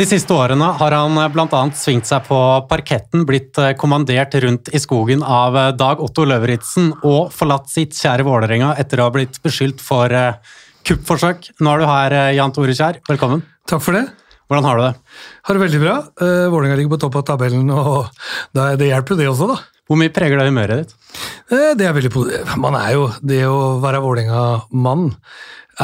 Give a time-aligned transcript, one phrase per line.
[0.00, 1.58] De siste årene har han bl.a.
[1.76, 2.36] svingt seg på
[2.70, 7.98] parketten, blitt eh, kommandert rundt i skogen av eh, Dag Otto Løvritzen og forlatt sitt
[7.98, 10.56] kjære Vålerenga etter å ha blitt beskyldt for eh,
[10.88, 11.50] kuppforsøk.
[11.60, 13.02] Nå er du her, Jan Tore Kjær.
[13.10, 13.44] Velkommen.
[13.68, 14.06] Takk for det.
[14.48, 15.20] Hvordan har du det?
[15.50, 15.98] Har det veldig bra.
[16.56, 18.08] Vålerenga ligger på topp av tabellen, og
[18.56, 19.60] det, det hjelper jo det også, da.
[19.84, 20.98] Hvor mye preger det humøret ditt?
[21.76, 25.10] Det er veldig Man er jo Det å være Vålerenga-mann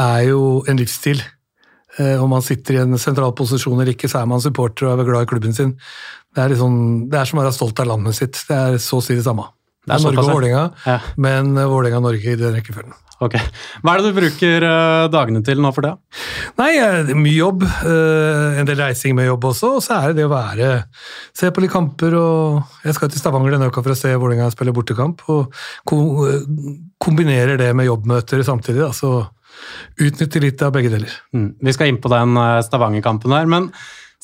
[0.09, 1.21] er jo en livsstil.
[1.97, 5.01] Eh, om man sitter i en sentral posisjon eller ikke, så er man supporter og
[5.01, 5.73] er glad i klubben sin.
[6.35, 8.37] Det er, liksom, det er som å være stolt av landet sitt.
[8.45, 9.47] Det er så å si det samme.
[9.87, 10.97] Det er, Norge og Vålerenga, ja.
[11.23, 12.95] men Vålerenga-Norge i den rekkefølgen.
[13.23, 13.33] Ok.
[13.81, 15.93] Hva er det du bruker uh, dagene til nå for det?
[16.59, 16.69] Nei,
[17.17, 17.63] Mye jobb.
[17.65, 19.71] En del reising med jobb også.
[19.79, 20.67] Og så er det det å være
[21.33, 24.51] Se på litt kamper og Jeg skal til Stavanger denne uka for å se Vålerenga
[24.53, 25.23] spille bortekamp.
[25.33, 25.49] Og
[27.01, 28.83] kombinerer det med jobbmøter samtidig.
[28.85, 28.91] Da.
[28.93, 29.15] Så
[29.97, 31.13] utnytte litt av begge deler.
[31.35, 31.51] Mm.
[31.61, 33.69] Vi skal inn på den eh, Stavanger-kampen her, men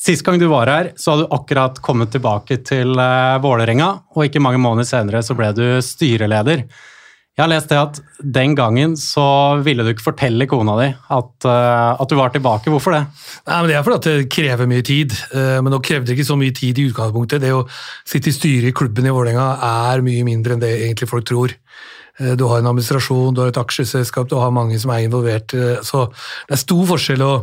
[0.00, 4.26] sist gang du var her, så hadde du akkurat kommet tilbake til uh, Vålerenga, og
[4.26, 6.66] ikke mange måneder senere så ble du styreleder.
[7.34, 7.96] Jeg har lest det at
[8.36, 9.24] den gangen så
[9.66, 12.70] ville du ikke fortelle kona di at, uh, at du var tilbake.
[12.70, 13.00] Hvorfor det?
[13.46, 15.16] Nei, men Det er fordi at det krever mye tid.
[15.34, 17.42] Men nå krevde det ikke så mye tid i utgangspunktet.
[17.42, 17.64] Det å
[18.06, 21.56] sitte i styret i klubben i Vålerenga er mye mindre enn det egentlig folk tror.
[22.20, 25.54] Eh, du har en administrasjon, du har et aksjeselskap, du har mange som er involvert.
[25.54, 26.06] Eh, så
[26.48, 27.34] det er stor forskjell å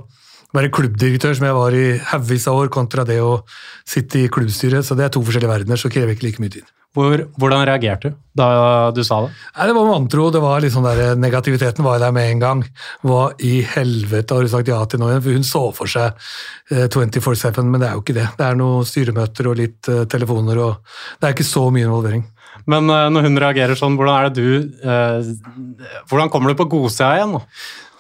[0.55, 3.41] være klubbdirektør, som jeg var i haugevis av år, kontra det å
[3.87, 4.83] sitte i klubbstyret.
[4.87, 6.69] Så det er to forskjellige verdener, så krever ikke like mye tid.
[6.91, 9.29] Hvor, hvordan reagerte du da du sa det?
[9.55, 10.25] Nei, det var vantro.
[10.31, 12.63] det var liksom der, Negativiteten var der med en gang.
[13.07, 15.23] Hva i helvete har du sagt ja til nå igjen?
[15.23, 16.19] For hun så for seg
[16.67, 18.27] 24-7, eh, men det er jo ikke det.
[18.35, 22.27] Det er noen styremøter og litt eh, telefoner, og det er ikke så mye involvering.
[22.69, 26.69] Men uh, når hun reagerer sånn, hvordan er det du uh, Hvordan kommer du på
[26.71, 27.37] godsida igjen?
[27.37, 27.45] nå?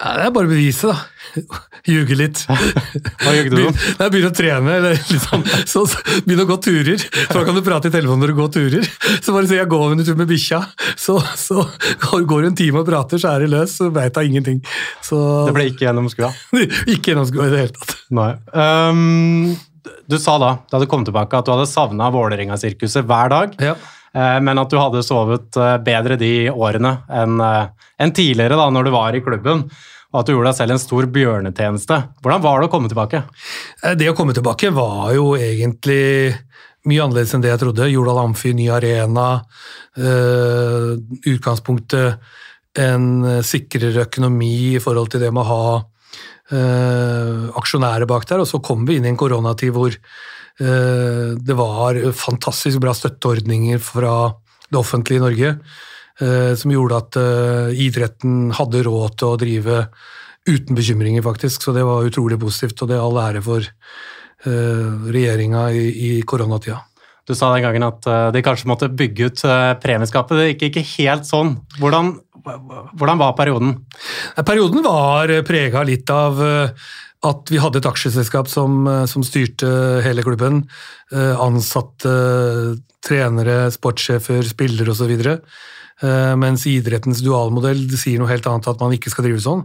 [0.01, 1.57] Ja, det er bare beviset, da.
[1.85, 2.39] Ljuge litt.
[3.21, 3.75] Hva ljuger du om?
[3.77, 7.03] Jeg Begynne å trene, eller liksom, så, så begynne å gå turer.
[7.19, 8.89] For da kan du prate i telefonen når du går turer.
[9.21, 10.63] Så bare si jeg går en tur med bikkja,
[10.97, 11.67] så, så
[12.01, 14.59] går du en time og prater, så er det løs, så veit hun ingenting.
[15.05, 16.33] Så, det ble ikke gjennom skua?
[16.95, 17.97] ikke gjennom skua i det hele tatt.
[18.17, 18.31] Nei.
[18.57, 19.53] Um,
[20.09, 23.57] du sa da da du kom tilbake, at du hadde savna Vålerenga-sirkuset hver dag.
[23.61, 23.77] Ja.
[24.11, 28.87] Eh, men at du hadde sovet eh, bedre de årene enn en tidligere, da når
[28.87, 29.67] du var i klubben
[30.11, 31.97] og at du gjorde deg selv en stor bjørnetjeneste.
[32.19, 33.23] Hvordan var det å komme tilbake?
[33.83, 36.35] Eh, det å komme tilbake var jo egentlig
[36.89, 37.87] mye annerledes enn det jeg trodde.
[37.93, 39.27] Jordal Amfi, ny arena.
[41.29, 42.17] Utgangspunktet
[42.81, 43.05] en
[43.45, 45.77] sikrere økonomi i forhold til det med å ha
[46.51, 48.41] uh, aksjonærer bak der.
[48.41, 49.93] Og så kom vi inn i en koronatid hvor
[50.59, 54.13] det var fantastisk bra støtteordninger fra
[54.69, 55.53] det offentlige i Norge.
[56.21, 59.77] Eh, som gjorde at eh, idretten hadde råd til å drive
[60.49, 61.65] uten bekymringer, faktisk.
[61.65, 66.11] Så det var utrolig positivt, og det er all ære for eh, regjeringa i, i
[66.27, 66.81] koronatida.
[67.29, 69.41] Du sa den gangen at de kanskje måtte bygge ut
[69.79, 70.39] premieskapet.
[70.39, 71.51] Det gikk ikke helt sånn.
[71.77, 72.15] Hvordan,
[72.97, 73.75] hvordan var perioden?
[74.41, 76.41] Perioden var prega litt av
[77.27, 79.69] at vi hadde et aksjeselskap som, som styrte
[80.01, 80.63] hele klubben.
[81.11, 82.13] Ansatte
[83.05, 85.13] trenere, sportssjefer, spillere osv.
[86.01, 89.61] Eh, mens idrettens dualmodell sier noe helt annet, at man ikke skal drive sånn.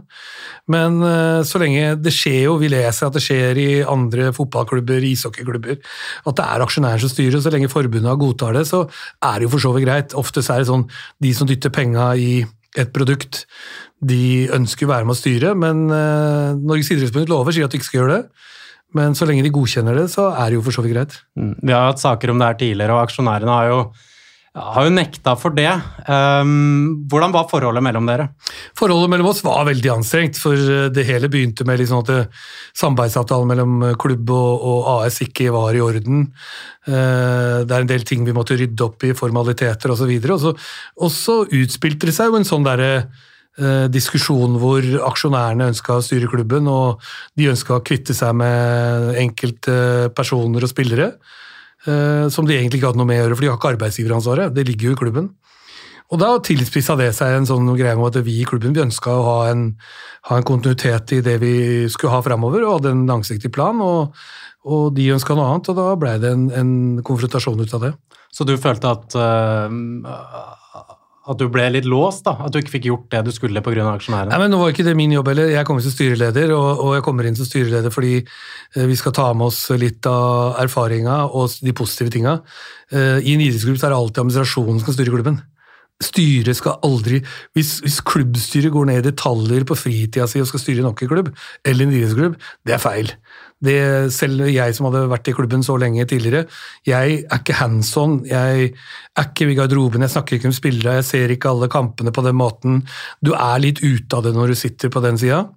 [0.69, 5.05] Men eh, så lenge det skjer jo, vi leser at det skjer i andre fotballklubber,
[5.09, 5.79] ishockeyklubber,
[6.29, 9.47] at det er aksjonæren som styrer, og så lenge forbundet godtar det, så er det
[9.47, 10.17] jo for så vidt greit.
[10.19, 10.85] Ofte er det sånn
[11.25, 12.31] de som dytter penga i
[12.77, 13.45] et produkt,
[13.99, 17.79] de ønsker å være med å styre, men uh, Norges idrettsforbund lover sier at de
[17.81, 18.45] ikke skal gjøre det.
[18.95, 21.17] Men så lenge de godkjenner det, så er det jo for så vidt greit.
[21.35, 21.55] Mm.
[21.59, 23.81] Vi har hatt saker om det her tidligere, og aksjonærene har jo
[24.57, 25.69] har jo nekta for det.
[26.09, 28.29] Um, hvordan var forholdet mellom dere?
[28.77, 30.39] Forholdet mellom oss var veldig anstrengt.
[30.41, 32.47] for eh, Det hele begynte med liksom at eh,
[32.77, 36.25] samarbeidsavtalen mellom eh, klubb og, og, AS ikke var i orden.
[36.87, 40.09] Uh, det er en del ting vi måtte rydde opp i, formaliteter osv.
[40.17, 40.67] Og, så og,
[41.05, 43.09] og så utspilte det seg jo en sånn derre
[43.89, 47.01] diskusjon hvor aksjonærene ønska å styre klubben, og
[47.39, 51.11] de ønska å kvitte seg med enkelte personer og spillere.
[51.87, 54.55] Eh, som de egentlig ikke hadde noe med å gjøre, for de har ikke arbeidsgiveransvaret.
[54.55, 55.29] Det ligger jo i klubben.
[56.11, 59.11] Og da tilspissa det seg en sånn greie med at vi i klubben vi ønska
[59.11, 59.69] å ha en,
[60.29, 61.53] ha en, kontinuitet i det vi
[61.91, 63.79] skulle ha framover, og hadde en langsiktig plan.
[63.83, 64.15] Og,
[64.67, 66.71] og de ønska noe annet, og da blei det en, en,
[67.07, 67.93] konfrontasjon ut av det.
[68.31, 69.67] Så du følte at uh,
[71.27, 72.23] at du ble litt låst?
[72.27, 73.83] da, At du ikke fikk gjort det du skulle pga.
[73.93, 74.31] aksjonærene?
[74.31, 75.51] Nei, men Nå var ikke det min jobb heller.
[75.51, 79.15] Jeg kommer som styreleder, og, og, jeg kommer inn som styreleder fordi eh, vi skal
[79.17, 82.39] ta med oss litt av erfaringa og de positive tinga.
[82.91, 85.41] Eh, I en idrettsklubb er det alltid administrasjonen som skal styre klubben.
[86.03, 87.23] Styret skal aldri
[87.57, 91.31] hvis, hvis, klubbstyret går ned i detaljer på fritida si og skal styre en hockeyklubb
[91.65, 92.35] eller en idrettsklubb,
[92.69, 93.09] det er feil.
[93.63, 96.45] Det, selv jeg som hadde vært i klubben så lenge tidligere,
[96.85, 98.19] jeg er ikke hands on.
[98.29, 98.71] Jeg
[99.17, 102.21] er ikke i garderoben, jeg snakker ikke med spillere, jeg ser ikke alle kampene på
[102.25, 102.83] den måten.
[103.25, 105.47] Du er litt ute av det når du sitter på den sida.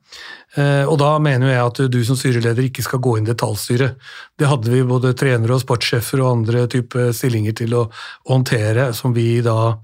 [0.58, 3.92] Eh, og da mener jeg at du som styreleder ikke skal gå inn detaljstyre.
[4.40, 7.84] Det hadde vi både trenere og sportssjefer og andre type stillinger til å
[8.32, 9.76] håndtere, som vi da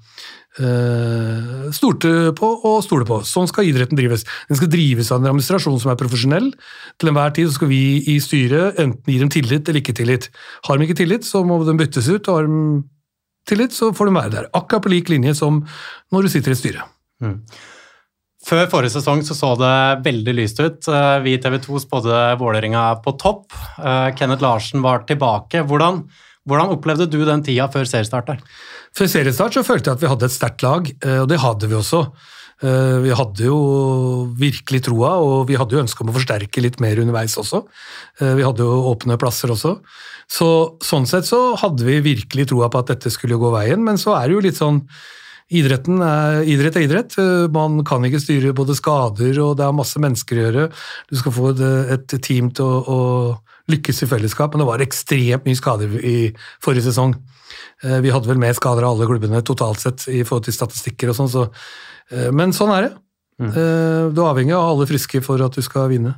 [0.56, 3.20] Uh, stolte på og stole på.
[3.28, 4.24] Sånn skal idretten drives.
[4.48, 6.50] Den skal drives av en administrasjon som er profesjonell.
[6.96, 10.30] Til enhver tid skal vi i styret enten gi dem tillit eller ikke tillit.
[10.68, 12.32] Har de ikke tillit, så må de byttes ut.
[12.32, 12.82] Har de
[13.48, 14.50] tillit, så får de være der.
[14.56, 15.62] Akkurat på lik linje som
[16.14, 16.86] når du sitter i et styre.
[17.24, 17.40] Mm.
[18.46, 19.74] Før forrige sesong så, så det
[20.06, 20.86] veldig lyst ut.
[20.86, 23.48] Eh, vi i TV 2 spådde Vålerenga på topp.
[23.80, 25.64] Eh, Kenneth Larsen var tilbake.
[25.66, 26.04] Hvordan,
[26.46, 28.30] hvordan opplevde du den tida før seriestart?
[28.30, 28.40] der?
[28.96, 31.70] Før seriestart så følte jeg at vi hadde et sterkt lag, eh, og det hadde
[31.70, 32.06] vi også.
[32.56, 33.56] Vi hadde jo
[34.40, 37.60] virkelig troa, og vi hadde jo ønske om å forsterke litt mer underveis også.
[38.16, 39.74] Vi hadde jo åpne plasser også.
[40.24, 40.48] Så,
[40.80, 44.16] sånn sett så hadde vi virkelig troa på at dette skulle gå veien, men så
[44.16, 44.80] er det jo litt sånn
[45.46, 47.16] Idretten er, idrett er idrett.
[47.54, 50.68] Man kan ikke styre både skader og det er masse mennesker å gjøre.
[51.06, 51.52] Du skal få
[51.94, 56.18] et team til å, å lykkes i fellesskap, men det var ekstremt mye skader i
[56.62, 57.14] forrige sesong.
[57.84, 61.12] Eh, vi hadde vel mer skader av alle klubbene totalt sett i forhold til statistikker
[61.12, 61.46] og sånn, så,
[62.10, 62.92] eh, men sånn er det.
[63.42, 63.50] Mm.
[63.50, 66.16] Eh, du er avhengig av alle friske for at du skal vinne.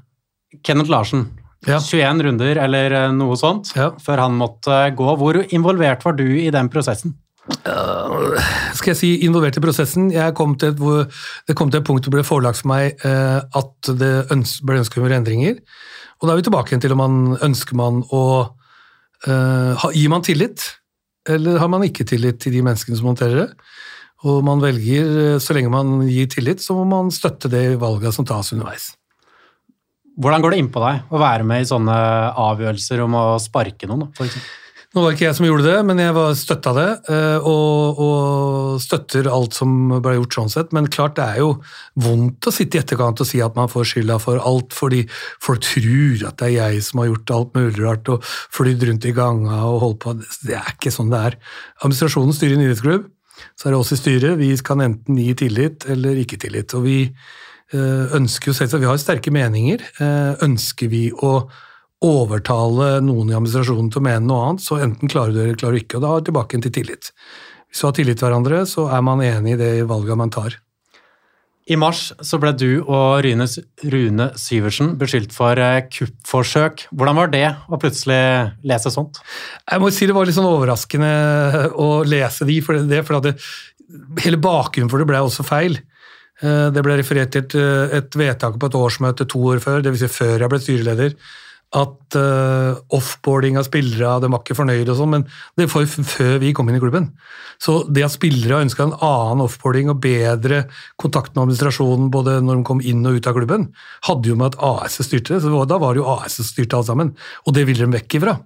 [0.65, 1.27] Kenneth Larsen,
[1.67, 1.81] ja.
[1.83, 3.91] 21 runder eller noe sånt ja.
[4.01, 5.17] før han måtte gå.
[5.19, 7.17] Hvor involvert var du i den prosessen?
[7.65, 8.37] Uh,
[8.79, 10.09] skal jeg si involvert i prosessen.
[10.39, 13.93] Kom et, det kom til et punkt hvor det ble forelagt for meg eh, at
[14.01, 15.59] det øns ble ønske om endringer.
[16.19, 18.23] Og da er vi tilbake til om man ønsker man å
[19.27, 20.65] eh, Gir man tillit,
[21.29, 23.51] eller har man ikke tillit til de menneskene som håndterer det?
[24.27, 28.27] Og man velger, så lenge man gir tillit, så må man støtte det valget som
[28.27, 28.91] tas underveis.
[30.19, 31.99] Hvordan går det inn på deg å være med i sånne
[32.43, 34.09] avgjørelser om å sparke noen?
[34.19, 34.57] For eksempel?
[34.96, 37.99] Nå var det ikke jeg som gjorde det, men jeg var støtta det, eh, og,
[38.00, 40.70] og, støtter alt som ble gjort sånn sett.
[40.73, 41.50] Men klart det er jo
[42.00, 45.02] vondt å sitte i etterkant og si at man får skylda for alt, fordi
[45.44, 48.25] folk tror at det er jeg som har gjort alt mulig rart og
[48.56, 50.17] flydd rundt i ganga og holdt på.
[50.49, 51.38] Det er ikke sånn det er.
[51.82, 53.06] Administrasjonen styrer en idrettsklubb,
[53.61, 54.41] så er det oss i styret.
[54.41, 56.73] Vi kan enten gi tillit eller ikke tillit.
[56.81, 59.84] Og vi eh, ønsker jo selvsagt, vi har sterke meninger.
[60.00, 61.43] Eh, ønsker vi å
[62.05, 65.61] overtale noen i administrasjonen til å mene noe annet, så enten klarer du det eller
[65.61, 65.99] klarer du ikke.
[65.99, 67.12] og Da er tilbake til tillit.
[67.69, 70.56] Hvis du har tillit til hverandre, så er man enig i det valget man tar.
[71.69, 73.45] I mars så ble du og Rune,
[73.93, 76.87] Rune Syversen beskyldt for eh, kuppforsøk.
[76.97, 78.21] Hvordan var det å plutselig
[78.65, 79.21] lese sånt?
[79.69, 81.11] Jeg må si Det var litt sånn overraskende
[81.77, 83.35] å lese de, for det, for det,
[84.25, 85.77] hele bakgrunnen for det ble også feil.
[86.41, 87.59] Eh, det ble referert til et,
[88.01, 90.06] et vedtak på et årsmøte to år før, dvs.
[90.06, 91.19] Si før jeg ble styreleder
[91.76, 95.25] at uh, offboarding av spillere de var ikke fornøyd, og sånn, men
[95.59, 97.11] det var før vi kom inn i klubben.
[97.61, 100.62] Så det at spillere ønska en annen offboarding og bedre
[100.97, 103.69] kontakt med administrasjonen både når de kom inn og ut av klubben,
[104.09, 105.43] hadde jo med at AS styrte det.
[105.44, 107.13] så Da var det jo AS som styrte alt sammen,
[107.44, 108.39] og det ville de vekk ifra.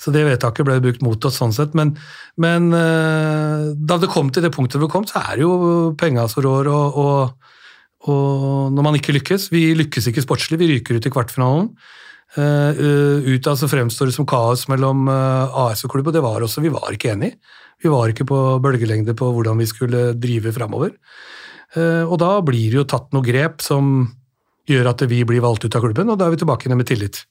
[0.00, 1.74] Så det vedtaket ble brukt mot oss sånn sett.
[1.76, 1.96] Men,
[2.40, 5.56] men uh, da det kom til det punktet vi kom, så er det jo
[5.98, 6.70] penga som rår.
[6.70, 7.56] Og, og,
[8.14, 11.72] og når man ikke lykkes Vi lykkes ikke sportslig, vi ryker ut i kvartfinalen.
[12.38, 16.44] Uh, utad så fremstår det som kaos mellom uh, AS og klubb, og det var
[16.46, 16.62] også.
[16.62, 17.40] Vi var ikke enige.
[17.82, 20.92] Vi var ikke på bølgelengde på hvordan vi skulle drive framover.
[21.70, 24.02] Og da blir det jo tatt noe grep som
[24.68, 27.22] gjør at vi blir valgt ut av klubben, og da er vi tilbake med tillit.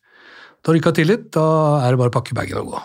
[0.64, 1.44] Da du ikke har tillit, da
[1.84, 2.82] er det bare å pakke bagen og gå.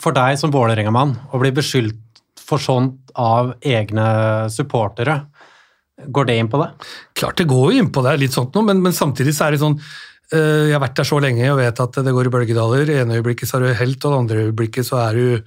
[0.00, 4.08] For deg som Vålerenga-mann å bli beskyldt for sånt av egne
[4.50, 5.20] supportere,
[6.08, 6.72] går det inn på det?
[7.20, 9.54] Klart det går jo inn på det, litt sånt noe, men, men samtidig så er
[9.54, 12.32] det sånn Eh, jeg har vært der så lenge og vet at det går i
[12.34, 12.90] bølgedaler.
[12.90, 15.42] I ene øyeblikket så er du helt, og det andre øyeblikket så er du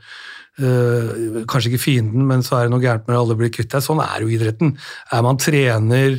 [0.60, 3.84] Uh, kanskje ikke fienden, men så er det noe gærent med alle blir kvitt deg.
[3.86, 4.74] Sånn er jo idretten.
[5.16, 6.18] Er man trener,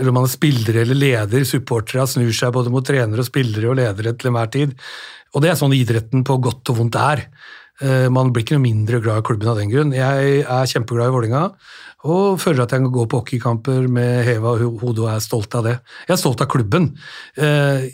[0.00, 3.76] eller man er spiller eller leder, supportere snur seg både mot trenere og spillere og
[3.78, 4.72] ledere til enhver tid.
[5.34, 7.26] Og det er sånn idretten på godt og vondt er.
[7.82, 9.94] Eh, man blir ikke noe mindre glad i klubben av den grunn.
[9.96, 11.44] Jeg er kjempeglad i Vålinga
[12.04, 15.64] og føler at jeg kan gå på hockeykamper med heva hode og er stolt av
[15.66, 15.78] det.
[16.04, 16.90] Jeg er stolt av klubben.
[17.40, 17.88] Eh,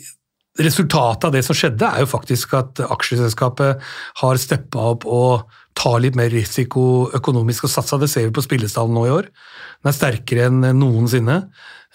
[0.59, 3.79] resultatet av det som skjedde, er jo faktisk at aksjeselskapet
[4.21, 5.47] har steppa opp og
[5.79, 7.97] tar litt mer risiko økonomisk og satsa.
[7.97, 9.31] Det ser vi på spillestallen nå i år.
[9.79, 11.45] Den er sterkere enn noensinne.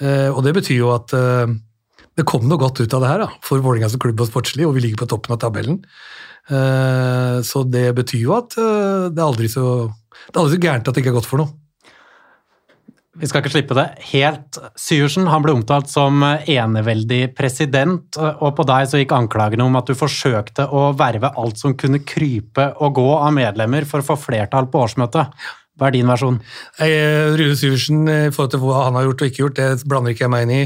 [0.01, 1.13] Eh, og det betyr jo at
[2.17, 4.65] det kom noe godt ut av det her da, for Vålerenga som klubb og sportslig,
[4.65, 5.83] og vi ligger på toppen av tabellen.
[6.47, 9.87] Eh, så det betyr jo at eh, det er aldri så,
[10.29, 11.55] det er aldri så gærent at det ikke er godt for noe.
[13.17, 14.59] Vi skal ikke slippe det helt.
[14.77, 19.89] Syversen han ble omtalt som eneveldig president, og på deg så gikk anklagene om at
[19.89, 24.19] du forsøkte å verve alt som kunne krype og gå av medlemmer for å få
[24.21, 25.33] flertall på årsmøtet.
[25.77, 26.39] Hva er din versjon?
[26.81, 30.25] Rune Syversen, i forhold til hva han har gjort og ikke gjort, det blander ikke
[30.25, 30.63] jeg meg inn i.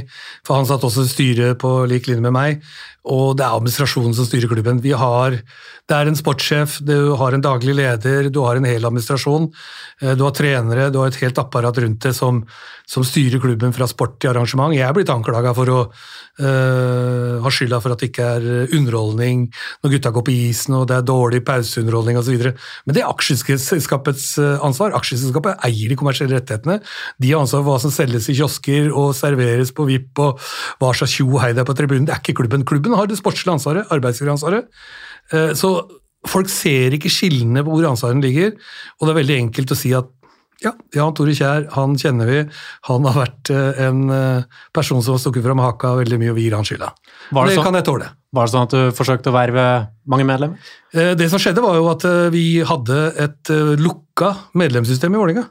[0.47, 2.63] For han satt også i styret på lik linje med meg,
[3.09, 4.83] og det er administrasjonen som styrer klubben.
[4.85, 5.39] Vi har,
[5.89, 9.49] det er en sportssjef, du har en daglig leder, du har en hel administrasjon.
[10.03, 12.43] Eh, du har trenere, du har et helt apparat rundt det som,
[12.89, 14.75] som styrer klubben fra sport til arrangement.
[14.77, 19.47] Jeg er blitt anklaga for å øh, ha skylda for at det ikke er underholdning
[19.81, 22.37] når gutta går på isen og det er dårlig pauseunderholdning osv.
[22.85, 24.93] Men det er aksjeselskapets eh, ansvar.
[25.01, 26.81] Aksjeselskapet eier de kommersielle rettighetene.
[27.17, 30.41] De har ansvar for hva som selges i kiosker og serveres på VIP og
[30.81, 32.09] hva slags tjo hei det er på tribunen.
[32.09, 32.69] Det er ikke klubben.
[32.69, 34.71] Klubben har det sportslige ansvaret, arbeidsgiveransvaret.
[35.35, 35.75] Eh, så
[36.29, 38.57] folk ser ikke skillene på hvor ansvarene ligger,
[38.99, 40.11] og det er veldig enkelt å si at
[40.61, 42.41] ja, Jan Tore Kjær, han kjenner vi.
[42.91, 44.03] Han har vært eh, en
[44.77, 46.91] person som har stukket fram haka veldig mye, og vi gir han skylda.
[47.31, 48.11] Det, det sånn, kan jeg tåle.
[48.37, 49.65] Var det sånn at du forsøkte å verve
[50.13, 50.75] mange medlemmer?
[50.93, 52.05] Det som skjedde, var jo at
[52.35, 55.49] vi hadde et lukka medlemssystem i Vålerenga.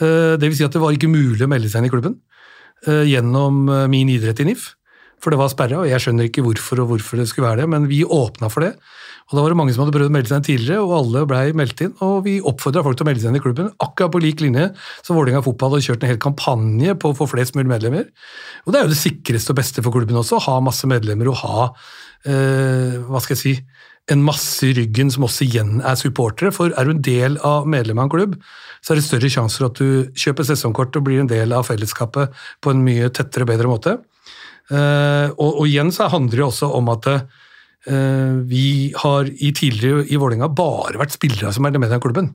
[0.00, 2.16] Det vil si at det var ikke mulig å melde seg inn i klubben
[3.06, 3.62] gjennom
[3.92, 4.70] min idrett i NIF.
[5.20, 7.70] For det var sperra, og jeg skjønner ikke hvorfor og hvorfor det skulle være det,
[7.72, 8.74] men vi åpna for det.
[9.30, 11.20] Og Da var det mange som hadde prøvd å melde seg inn tidligere, og alle
[11.30, 11.92] blei meldt inn.
[12.02, 14.70] Og vi oppfordra folk til å melde seg inn i klubben, akkurat på lik linje
[15.06, 18.08] som Vålerenga fotball hadde kjørt en hel kampanje på å få flest mulig medlemmer.
[18.64, 21.30] Og det er jo det sikreste og beste for klubben også, å ha masse medlemmer
[21.30, 21.68] og ha
[22.26, 23.54] eh, hva skal jeg si,
[24.10, 26.50] en masse i ryggen som også igjen er supportere.
[26.54, 28.38] For er du en del av medlemmet av en klubb,
[28.82, 31.68] så er det større sjanse for at du kjøper sesongkort og blir en del av
[31.68, 32.34] fellesskapet
[32.64, 34.00] på en mye tettere og bedre måte.
[34.70, 40.04] Uh, og, og, igjen så handler det også om at uh, vi har i tidligere
[40.06, 42.32] i Vålerenga bare vært spillere som er med i klubben.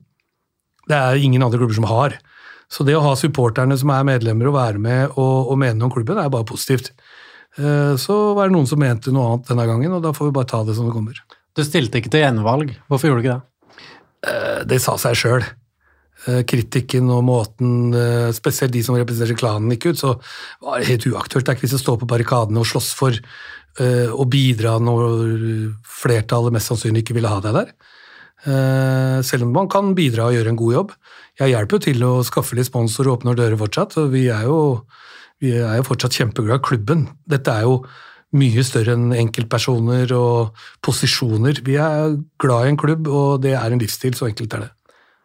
[0.86, 2.18] Det er ingen andre klubber som har.
[2.68, 5.92] Så det å ha supporterne som er medlemmer og være med og, og mene om
[5.92, 6.92] klubben, er bare positivt.
[7.56, 10.36] Uh, så var det noen som mente noe annet denne gangen, og da får vi
[10.36, 11.22] bare ta det som det kommer.
[11.56, 12.74] Du stilte ikke til gjenvalg.
[12.90, 13.44] Hvorfor gjorde du ikke det?
[14.68, 15.44] Det sa seg sjøl.
[16.26, 20.14] Eh, kritikken og måten eh, spesielt de som representerer klanen, gikk ut, så
[20.64, 21.46] var det helt uaktuelt.
[21.46, 25.04] Det er ikke vits å stå på barrikadene og slåss for uh, å bidra når
[25.86, 27.70] flertallet mest sannsynlig ikke ville ha deg der.
[29.26, 30.90] Selv om man kan bidra og gjøre en god jobb.
[31.40, 34.44] Jeg hjelper jo til å skaffe litt sponsor og åpne dører fortsatt, og vi er
[34.46, 34.58] jo,
[35.42, 37.06] vi er jo fortsatt kjempeglad i klubben.
[37.26, 37.80] Dette er jo
[38.36, 41.62] mye større enn enkeltpersoner og posisjoner.
[41.66, 44.75] Vi er glad i en klubb, og det er en livsstil, så enkelt er det.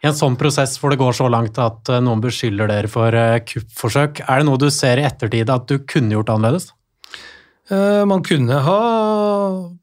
[0.01, 3.13] I en sånn prosess hvor det går så langt at eh, noen beskylder dere for
[3.13, 6.71] eh, kuppforsøk, er det noe du ser i ettertid at du kunne gjort annerledes?
[7.69, 8.79] Eh, man kunne ha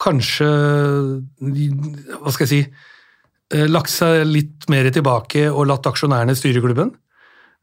[0.02, 0.48] kanskje
[1.38, 2.62] Hva skal jeg si
[3.48, 6.90] Lagt seg litt mer tilbake og latt aksjonærene styre klubben.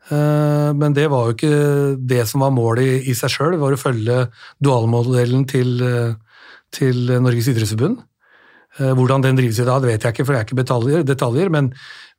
[0.10, 1.60] Men det var jo ikke
[2.10, 3.52] det som var målet i seg sjøl.
[3.54, 4.16] Det var å følge
[4.66, 5.76] dualmodellen til,
[6.74, 8.02] til Norges idrettsforbund.
[8.75, 11.70] Hvordan den drives i dag, vet jeg ikke, for det er ikke detaljer, detaljer men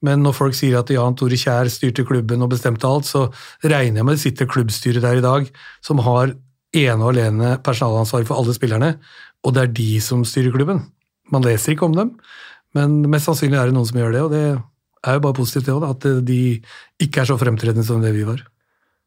[0.04, 3.26] men når folk sier at Jan Tore Kjær styrte klubben og bestemte alt, så
[3.64, 5.48] regner jeg med det sitter klubbstyret der i dag
[5.84, 6.34] som har
[6.76, 8.90] ene og alene personalansvar for alle spillerne,
[9.46, 10.82] og det er de som styrer klubben.
[11.32, 12.12] Man leser ikke om dem,
[12.76, 14.42] men mest sannsynlig er det noen som gjør det, og det
[15.06, 16.40] er jo bare positivt det òg, at de
[17.06, 18.42] ikke er så fremtredende som det vi var.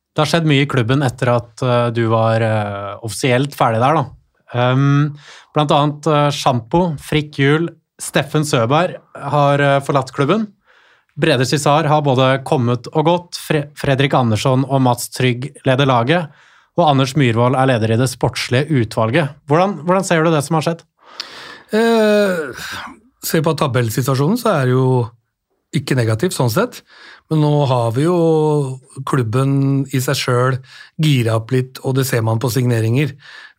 [0.09, 3.99] Det har skjedd mye i klubben etter at eh, du var eh, offisielt ferdig der,
[3.99, 4.07] da.
[4.53, 5.17] Um,
[5.55, 8.95] blant annet uh, Sjampo, Frikk Hjul, Steffen Søberg
[9.33, 10.45] har forlatt klubben.
[11.19, 13.39] Brede Cissar har både kommet og gått.
[13.75, 16.29] Fredrik Andersson og Mats Trygg leder laget.
[16.79, 19.35] Og Anders Myhrvold er leder i det sportslige utvalget.
[19.51, 20.85] Hvordan, hvordan ser du det som har skjedd?
[21.75, 22.67] Eh,
[23.25, 24.85] se på tabellsituasjonen, så er det jo
[25.75, 26.79] ikke negativt sånn sett.
[27.29, 28.15] Men nå har vi jo
[29.05, 30.55] klubben i seg sjøl
[30.97, 33.11] gira opp litt, og det ser man på signeringer.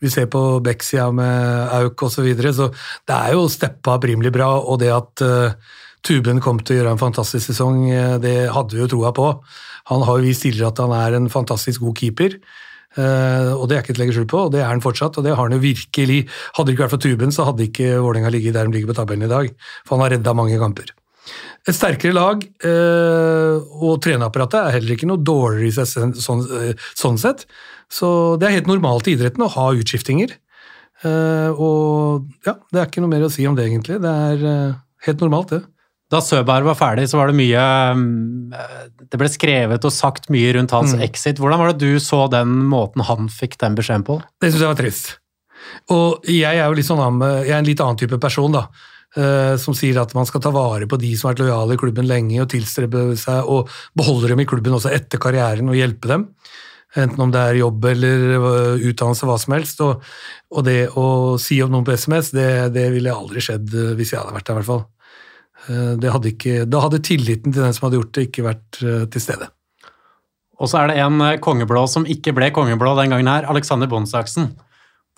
[0.03, 2.71] Vi ser på Bexia med Auk osv., så, videre, så
[3.07, 4.49] det er jo steppa opp rimelig bra.
[4.59, 8.75] Og det at uh, Tuben kom til å gjøre en fantastisk sesong, eh, det hadde
[8.75, 9.29] vi jo troa på.
[9.93, 12.39] Han har jo vist tidligere at han er en fantastisk god keeper.
[12.99, 15.21] Uh, og det er ikke til å legge skjul på, og det er han fortsatt.
[15.21, 16.25] og det har han jo virkelig.
[16.57, 18.99] Hadde det ikke vært for Tuben, så hadde ikke Vålerenga ligget der de ligger på
[18.99, 19.53] tabellen i dag.
[19.85, 20.91] For han har redda mange kamper.
[21.69, 26.47] Et sterkere lag uh, og treneapparatet er heller ikke noe dårligere i sånn,
[26.97, 27.45] sånn, sett.
[27.93, 28.09] Så
[28.41, 30.33] det er helt normalt i idretten å ha utskiftinger.
[31.05, 34.01] Uh, og ja, det er ikke noe mer å si om det, egentlig.
[34.01, 34.47] Det er
[35.07, 35.63] helt normalt, det.
[36.11, 37.61] Da Søberg var ferdig, så var det mye
[39.13, 41.05] Det ble skrevet og sagt mye rundt hans mm.
[41.07, 41.39] exit.
[41.39, 44.19] Hvordan var det du så den måten han fikk den beskjeden på?
[44.43, 45.13] Det syns jeg var trist.
[45.95, 48.67] Og jeg er jo litt sånn, jeg er en litt annen type person, da.
[49.17, 51.81] Eh, som sier at man skal ta vare på de som har vært lojale i
[51.83, 56.11] klubben lenge, og tilstrebe seg og beholde dem i klubben også etter karrieren og hjelpe
[56.13, 56.29] dem.
[56.99, 59.83] Enten om det er jobb eller øh, utdannelse, hva som helst.
[59.87, 60.07] Og,
[60.51, 64.15] og det å si om noen på SMS, det, det ville aldri skjedd øh, hvis
[64.15, 64.89] jeg hadde vært der, i hvert fall.
[65.71, 68.79] Hadde ikke, da hadde tilliten til den som hadde gjort det, ikke vært
[69.13, 69.51] til stede.
[70.57, 74.49] Og så er det en kongeblå som ikke ble kongeblå den gangen her, Alexander Bonsaksen.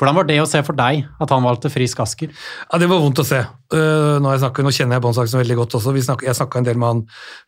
[0.01, 2.33] Hvordan var det å se for deg at han valgte frisk Asker?
[2.33, 3.43] Ja, Det var vondt å se.
[3.71, 5.93] Nå, snakket, nå kjenner jeg Båndsaksen veldig godt også.
[6.25, 7.03] Jeg snakka en del med han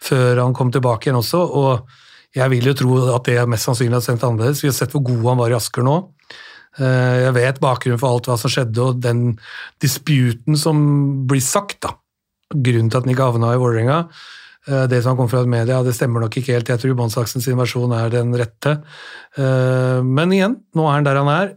[0.05, 1.41] før han kom tilbake igjen også.
[1.41, 1.89] og
[2.35, 4.63] jeg vil jo tro at det mest sannsynlig har sendt annerledes.
[4.65, 5.97] Vi har sett hvor god han var i Asker nå.
[6.83, 9.37] Eh, jeg vet bakgrunnen for alt hva som skjedde, og den
[9.83, 10.81] disputen som
[11.31, 11.95] blir sagt, da.
[12.55, 14.01] Grunnen til at han ikke havna i Vålerenga.
[14.65, 16.71] Eh, det som har kommet fra media, det stemmer nok ikke helt.
[16.73, 18.79] Jeg tror Båndsaksen sin versjon er den rette.
[19.37, 21.53] Eh, men igjen, nå er han der han er.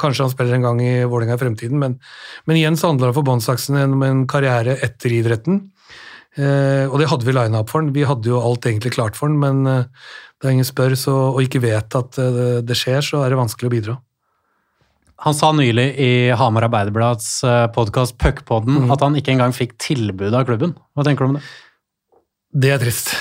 [0.00, 1.98] Kanskje han spiller en gang i Vålerenga i fremtiden, men,
[2.50, 5.62] men igjen så handler det for Båndsaksen om en karriere etter idretten.
[6.36, 7.94] Eh, og det hadde vi lina opp for han.
[7.94, 9.86] Vi hadde jo alt egentlig klart for han, men det
[10.42, 13.70] da ingen spør så, og ikke vet at eh, det skjer, så er det vanskelig
[13.70, 13.94] å bidra.
[15.24, 17.38] Han sa nylig i Hamar Arbeiderblads
[17.72, 18.90] podkast Puckpodden mm.
[18.92, 20.74] at han ikke engang fikk tilbud av klubben.
[20.92, 21.44] Hva tenker du om det?
[22.56, 23.12] Det er trist.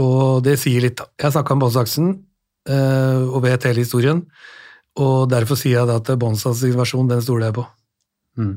[0.00, 1.00] Og det sier litt.
[1.20, 2.10] Jeg snakka med Båndsaksen
[2.70, 4.20] og vet hele historien.
[5.00, 7.64] Og derfor sier jeg at Båndsaks versjon, den stoler jeg på.
[8.40, 8.54] Mm.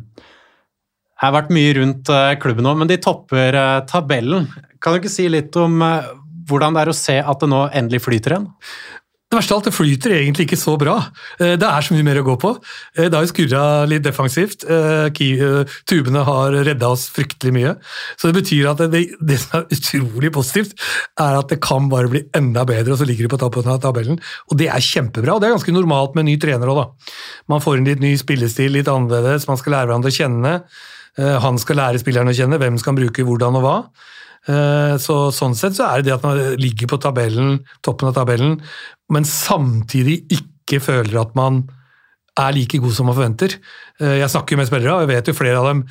[1.24, 4.50] Jeg har vært mye rundt eh, klubben nå, men de topper eh, tabellen.
[4.84, 6.10] Kan du ikke si litt om eh,
[6.50, 8.50] hvordan det er å se at det nå endelig flyter igjen?
[9.34, 11.00] Det verste av alt, det flyter egentlig ikke så bra.
[11.42, 12.52] Det er så mye mer å gå på.
[12.94, 14.62] Det har jo skurra litt defensivt.
[15.90, 17.72] Tubene har redda oss fryktelig mye.
[18.14, 20.78] Så det betyr at det, det, som er utrolig positivt,
[21.18, 23.82] er at det kan bare bli enda bedre, og så ligger de på toppen av
[23.82, 24.22] tabellen.
[24.54, 25.34] Og det er kjempebra.
[25.34, 27.14] Og det er ganske normalt med ny trener òg, da.
[27.50, 30.58] Man får inn litt ny spillestil, litt annerledes, man skal lære hverandre å kjenne.
[31.18, 33.78] Eh, han skal lære spillerne å kjenne, hvem skal han bruke hvordan og hva.
[34.50, 38.18] Eh, så, sånn sett så er det det at man ligger på tabellen, toppen av
[38.18, 38.58] tabellen,
[39.14, 41.64] men samtidig ikke føler at man
[42.40, 43.56] er like god som man forventer.
[44.02, 45.84] Eh, jeg snakker jo med spillere, og jeg vet jo flere av dem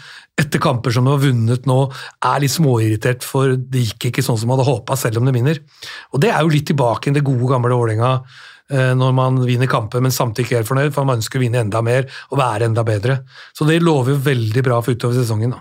[0.43, 1.81] etter kamper som de har vunnet nå,
[2.29, 5.37] er litt småirritert for det gikk ikke sånn som man hadde håpa, selv om de
[5.37, 5.63] vinner.
[6.13, 8.17] Og Det er jo litt tilbake i det gode, gamle Vålerenga
[8.73, 11.61] Eh, når man vinner kamper, men samtidig ikke helt fornøyd, for man ønsker å vinne
[11.61, 13.19] enda mer og være enda bedre.
[13.53, 15.53] Så det lover jo veldig bra for utover sesongen.
[15.57, 15.61] da.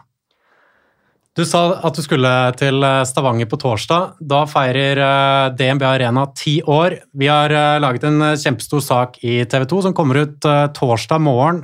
[1.38, 4.18] Du sa at du skulle til eh, Stavanger på torsdag.
[4.20, 6.98] Da feirer eh, DNB Arena ti år.
[7.16, 11.64] Vi har laget en kjempestor sak i TV 2 som kommer ut torsdag morgen.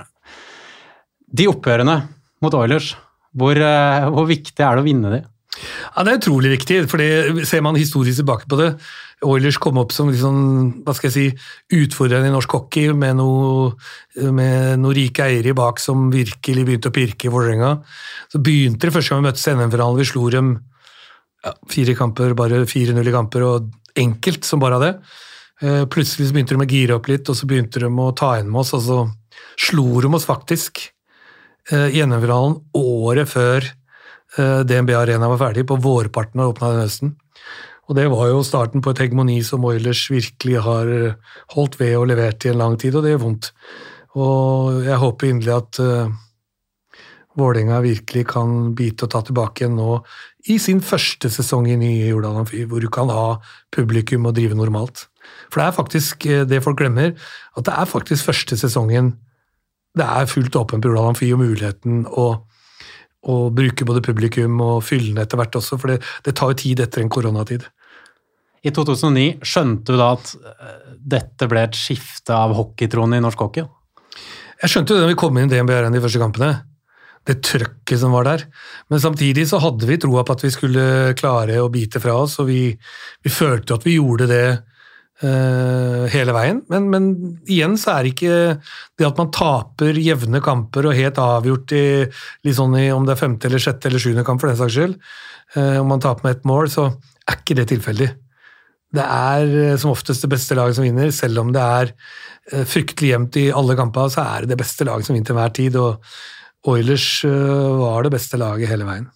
[1.28, 1.98] De oppgjørene
[2.44, 2.94] mot Oilers,
[3.36, 3.60] hvor,
[4.14, 5.20] hvor viktig er det å vinne de?
[5.96, 7.02] Ja, Det er utrolig viktig, for
[7.46, 8.72] ser man historisk tilbake på det.
[9.26, 13.74] Oilers kom opp som liksom, hva skal jeg si, utfordrende i norsk hockey, med noen
[14.82, 17.80] noe rike eiere bak som virkelig begynte å pirke i Vålerenga.
[18.30, 19.98] Så begynte det første gang vi møttes i NM-finalen.
[19.98, 20.52] Vi slo dem
[21.46, 24.94] ja, fire kamper, bare 4-0 i kamper, og enkelt som bare det.
[25.66, 28.52] Eh, plutselig begynte de å gire opp litt, og så begynte de å ta inn
[28.52, 29.00] med oss, og så
[29.58, 30.84] slo de oss faktisk
[31.72, 33.66] eh, i NM-finalen året før
[34.38, 37.16] DNB Arena var ferdig, på vårparten av åpna den høsten.
[37.88, 41.96] Og det var jo starten på et hegemoni som Oilers virkelig har eh, holdt ved
[41.96, 43.52] og levert i en lang tid, og det gjør vondt.
[44.20, 46.16] Og jeg håper inderlig at uh,
[47.38, 50.00] Vålerenga virkelig kan bite og ta tilbake igjen nå
[50.50, 53.38] i sin første sesong i nye Jordal Amfi, hvor du kan ha
[53.76, 55.06] publikum og drive normalt.
[55.52, 59.14] For det er faktisk det folk glemmer, at det er faktisk første sesongen
[59.98, 62.28] det er fullt åpent på Jordal Amfi og muligheten å
[63.28, 66.84] og bruke både publikum og fyllene etter hvert også, for det, det tar jo tid
[66.84, 67.66] etter en koronatid.
[68.66, 73.44] I 2009 skjønte du da at eh, dette ble et skifte av hockeytronen i norsk
[73.46, 73.68] hockey?
[74.62, 76.52] Jeg skjønte jo det da vi kom inn i DNB Arena de første kampene.
[77.28, 78.46] Det trøkket som var der.
[78.90, 80.88] Men samtidig så hadde vi troa på at vi skulle
[81.20, 84.46] klare å bite fra oss, og vi, vi følte at vi gjorde det
[85.22, 86.60] hele veien.
[86.70, 87.08] Men, men,
[87.50, 88.36] igjen så er det ikke
[89.00, 93.24] det at man taper jevne kamper og helt avgjort i, sånn i om det er
[93.24, 94.96] femte eller sjette eller sjuende kamp, for den saks skyld.
[95.56, 96.92] Uh, om man taper med ett mål, så
[97.26, 98.12] er ikke det tilfeldig.
[98.98, 101.94] Det er uh, som oftest det beste laget som vinner, selv om det er
[102.48, 105.56] fryktelig jevnt i alle kamper, så er det det beste laget som vinner til enhver
[105.58, 105.82] tid.
[105.82, 109.10] Og Oilers var det beste laget hele veien.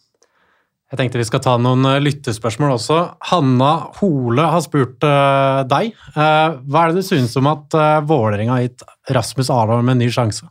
[0.92, 2.98] Jeg tenkte vi skal ta noen eh, lyttespørsmål også.
[3.30, 5.94] Hanna Hole har spurt uh, deg.
[6.18, 8.84] Uh, hva er det du synes om at uh, Vålerenga har gitt
[9.16, 10.50] Rasmus Arendal en ny sjanse?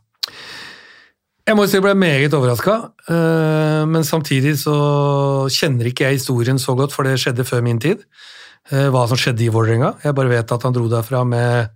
[1.45, 2.73] Jeg må si jeg ble meget overraska,
[3.89, 4.75] men samtidig så
[5.51, 8.05] kjenner ikke jeg historien så godt, for det skjedde før min tid.
[8.69, 9.89] hva som skjedde i Vålerenga.
[10.05, 11.73] Jeg bare vet at han dro derfra med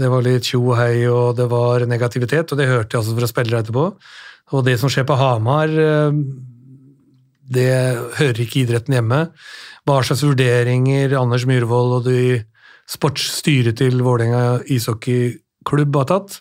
[0.00, 3.18] Det var litt tjo og hei, og det var negativitet, og det hørte jeg også
[3.20, 3.84] fra spillere etterpå.
[4.56, 6.10] Og det som skjer på Hamar, eh,
[7.50, 7.70] det
[8.18, 9.24] hører ikke idretten hjemme.
[9.88, 12.44] Hva slags vurderinger Anders Myhrvold og de
[12.90, 16.40] sportsstyret til Vålerenga ishockeyklubb har tatt,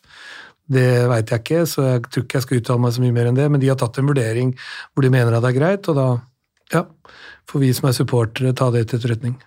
[0.70, 3.30] det veit jeg ikke, så jeg tror ikke jeg skal uttale meg så mye mer
[3.30, 3.48] enn det.
[3.50, 4.52] Men de har tatt en vurdering
[4.94, 6.08] hvor de mener at det er greit, og da
[6.76, 6.84] ja,
[7.50, 9.40] får vi som er supportere ta det til etterretning.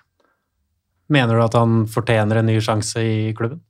[1.12, 3.62] Mener du at han fortjener en ny sjanse i klubben?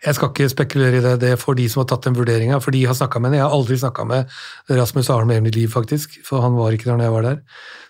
[0.00, 2.58] Jeg skal ikke spekulere i det, det er for de som har tatt den vurderinga.
[2.64, 3.40] For de har snakka med henne.
[3.42, 4.32] Jeg har aldri snakka med
[4.72, 6.16] Rasmus Arne i mitt liv, faktisk.
[6.26, 7.38] For han var ikke der når jeg var der.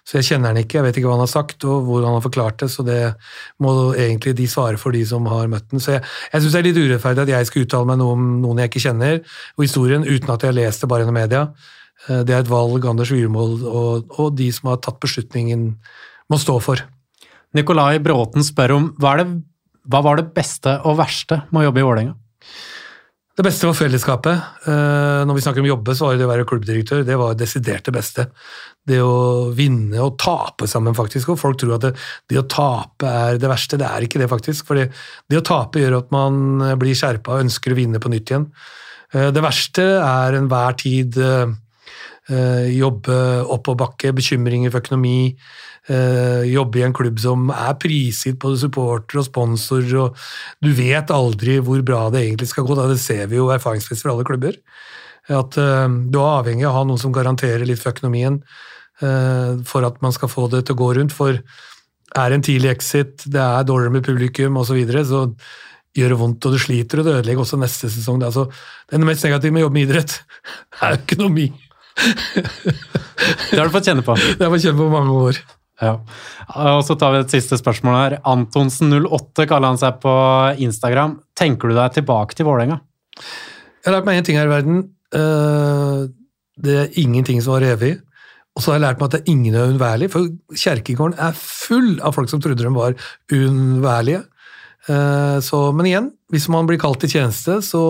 [0.09, 2.17] Så jeg kjenner han ikke, jeg vet ikke hva han har sagt og hvor han
[2.17, 2.71] har forklart det.
[2.73, 2.99] Så det
[3.63, 5.83] må egentlig de svare for, de som har møtt den.
[5.83, 8.31] Så jeg, jeg syns det er litt urettferdig at jeg skal uttale meg noe om
[8.43, 9.21] noen jeg ikke kjenner,
[9.57, 11.45] og historien, uten at jeg har lest det bare gjennom media.
[12.09, 15.69] Eh, det er et valg Anders Wyrmold og, og de som har tatt beslutningen,
[16.31, 16.83] må stå for.
[17.57, 19.41] Nikolai Bråten spør om hva, er det,
[19.89, 22.17] hva var det beste og verste med å jobbe i Vålerenga?
[23.41, 24.49] Det beste var fellesskapet.
[24.69, 27.87] Eh, når vi snakker om jobbe, så var det å være klubbdirektør det var desidert
[27.87, 28.27] det beste.
[28.85, 31.31] Det å vinne og tape sammen, faktisk.
[31.33, 31.95] Og folk tror at det,
[32.29, 33.79] det å tape er det verste.
[33.81, 34.67] Det er ikke det, faktisk.
[34.69, 38.35] For det å tape gjør at man blir skjerpa og ønsker å vinne på nytt
[38.35, 38.45] igjen.
[39.15, 41.57] Eh, det verste er enhver tid eh,
[42.77, 43.17] jobbe
[43.49, 45.33] opp og bakke, bekymringer for økonomi,
[45.89, 50.19] eh, jobbe i en klubb som er prisgitt både supporter og sponsorer, og
[50.63, 52.77] du vet aldri hvor bra det egentlig skal gå.
[52.79, 52.89] Da.
[52.91, 54.59] Det ser vi jo erfaringsvis fra alle klubber.
[55.31, 58.41] At eh, du er avhengig av å ha noen som garanterer litt for økonomien
[59.03, 61.17] eh, for at man skal få det til å gå rundt.
[61.17, 61.39] For
[62.19, 65.25] er en tidlig exit, det er dårligere med publikum osv., så, videre, så
[65.97, 68.21] gjør det vondt, og du sliter, og det ødelegger også neste sesong.
[68.21, 68.47] Det, altså,
[68.91, 70.19] det mest negative med å jobbe med idrett
[70.87, 71.49] er økonomi.
[72.01, 74.15] det har du fått kjenne på.
[74.19, 75.41] Det har jeg fått kjenne på mange år.
[75.81, 75.95] Ja.
[76.61, 78.17] Og så tar vi et siste spørsmål her.
[78.29, 80.13] Antonsen08 kaller han seg på
[80.61, 81.19] Instagram.
[81.39, 82.81] Tenker du deg tilbake til Vålerenga?
[83.17, 84.83] Jeg har lært meg én ting her i verden.
[85.17, 86.03] Eh,
[86.61, 87.95] det er ingenting som var evig.
[88.57, 90.27] Og så har jeg lært meg at det er ingen er uunnværlig, for
[90.59, 92.97] Kjerkegården er full av folk som trodde de var
[93.33, 94.25] uunnværlige.
[94.89, 97.83] Eh, så, men igjen, hvis man blir kalt til tjeneste, så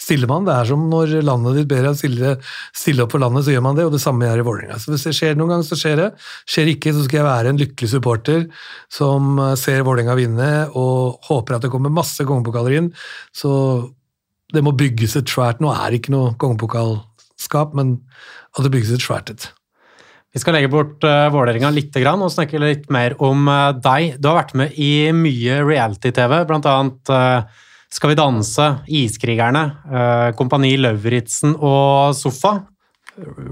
[0.00, 0.44] stiller man.
[0.46, 2.34] Det er som når landet ditt ber deg stille,
[2.76, 4.80] stille opp for landet, så gjør man det, og det samme gjør i Vålerenga.
[4.82, 6.10] Så hvis det skjer noen gang, så skjer det.
[6.50, 8.44] Skjer ikke, så skal jeg være en lykkelig supporter
[8.92, 12.92] som eh, ser Vålerenga vinne og håper at det kommer masse kongepokaler inn.
[13.36, 13.54] Så
[14.52, 17.96] det må bygges et svært Nå er det ikke noe kongepokalskap, men
[18.52, 19.48] at det bygges et svært et.
[20.32, 24.16] Vi skal legge bort uh, Vålerenga litt og snakke litt mer om uh, deg.
[24.16, 26.76] Du har vært med i mye reality-TV, bl.a.
[27.12, 32.62] Uh, Skal vi danse, Iskrigerne, uh, Kompani Lauritzen og Sofa.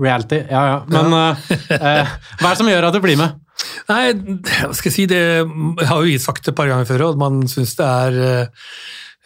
[0.01, 0.79] Reality, ja ja.
[0.89, 3.37] Men uh, hva er det som gjør at du blir med?
[3.91, 4.01] Nei,
[4.41, 7.21] hva skal jeg si, det jeg har jo sagt det et par ganger før, og
[7.21, 8.49] man syns det er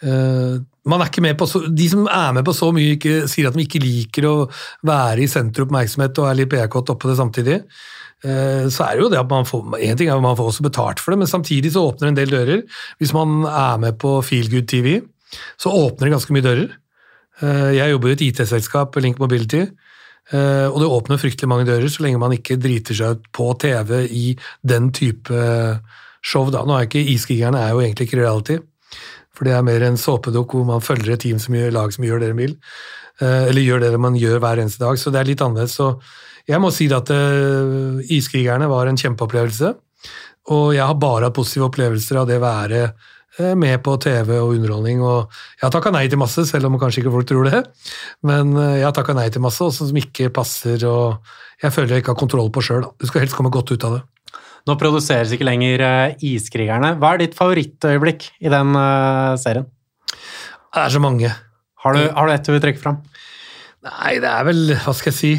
[0.04, 3.48] man er ikke med på så, De som er med på så mye, ikke, sier
[3.48, 4.34] at de ikke liker å
[4.84, 7.60] være i senter oppmerksomhet og er litt PR-kåt oppå det samtidig.
[8.24, 10.52] Eh, så er det jo det at man får en ting er at man får
[10.52, 12.62] også betalt for det, men samtidig så åpner en del dører.
[13.00, 15.02] Hvis man er med på Feelgood TV,
[15.60, 16.70] så åpner det ganske mye dører.
[17.42, 19.64] Eh, jeg jobber i et IT-selskap, Link Mobility,
[20.32, 23.50] eh, og det åpner fryktelig mange dører så lenge man ikke driter seg ut på
[23.60, 24.26] TV i
[24.64, 25.48] den type
[26.24, 26.48] show.
[26.48, 26.64] Da.
[26.64, 28.60] Nå er ikke Iskrigerne er jo egentlig ikke reality.
[29.34, 32.06] For det er mer en såpedukk hvor man følger et team som gjør, lag som
[32.06, 32.54] gjør det de vil.
[33.22, 34.98] Eh, eller gjør det man gjør hver eneste dag.
[35.00, 35.74] Så det er litt annerledes.
[35.78, 35.94] Så
[36.50, 39.72] jeg må si at uh, Iskrigerne var en kjempeopplevelse.
[40.54, 44.34] Og jeg har bare hatt positive opplevelser av det å være uh, med på TV
[44.36, 45.00] og underholdning.
[45.02, 47.62] Og jeg har takka nei til masse, selv om kanskje ikke folk tror det.
[48.28, 51.24] Men jeg har takka nei til masse også som ikke passer, og
[51.64, 52.90] jeg føler jeg ikke har kontroll på sjøl.
[53.00, 54.04] Du skal helst komme godt ut av det.
[54.64, 56.94] Nå produseres ikke lenger uh, Iskrigerne.
[57.00, 59.66] Hva er ditt favorittøyeblikk i den uh, serien?
[60.08, 61.30] Det er så mange.
[61.84, 63.02] Har du, har du ett du vil trekke fram?
[63.84, 65.34] Nei, det er vel Hva skal jeg si?